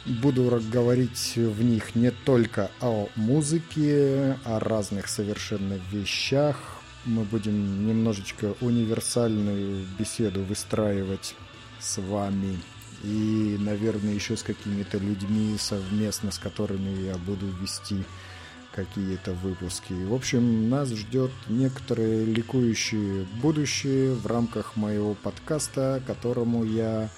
Буду 0.04 0.62
говорить 0.70 1.32
в 1.36 1.64
них 1.64 1.94
не 1.94 2.10
только 2.10 2.70
о 2.82 3.08
музыке, 3.16 4.36
о 4.44 4.60
разных 4.60 5.08
совершенно 5.08 5.80
вещах. 5.90 6.58
Мы 7.06 7.24
будем 7.24 7.86
немножечко 7.88 8.54
универсальную 8.60 9.86
беседу 9.98 10.42
выстраивать 10.42 11.34
с 11.80 11.96
вами 12.02 12.58
и, 13.02 13.56
наверное, 13.58 14.14
еще 14.14 14.36
с 14.36 14.42
какими-то 14.42 14.98
людьми 14.98 15.56
совместно, 15.58 16.30
с 16.30 16.38
которыми 16.38 17.04
я 17.04 17.16
буду 17.16 17.46
вести 17.60 18.04
какие-то 18.74 19.32
выпуски. 19.32 19.92
В 19.92 20.14
общем, 20.14 20.70
нас 20.70 20.88
ждет 20.90 21.30
некоторое 21.48 22.24
ликующее 22.24 23.26
будущее 23.42 24.14
в 24.14 24.26
рамках 24.26 24.76
моего 24.76 25.14
подкаста, 25.14 26.02
которому 26.06 26.64
я 26.64 27.10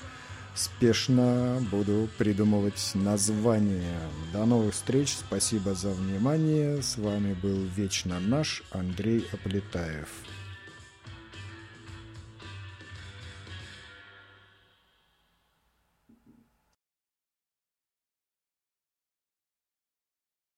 спешно 0.54 1.64
буду 1.70 2.08
придумывать 2.18 2.92
название. 2.94 3.98
До 4.32 4.44
новых 4.44 4.74
встреч, 4.74 5.16
спасибо 5.16 5.74
за 5.74 5.90
внимание. 5.90 6.82
С 6.82 6.96
вами 6.96 7.34
был 7.34 7.64
вечно 7.76 8.20
наш 8.20 8.62
Андрей 8.70 9.26
Аплетаев. 9.32 10.08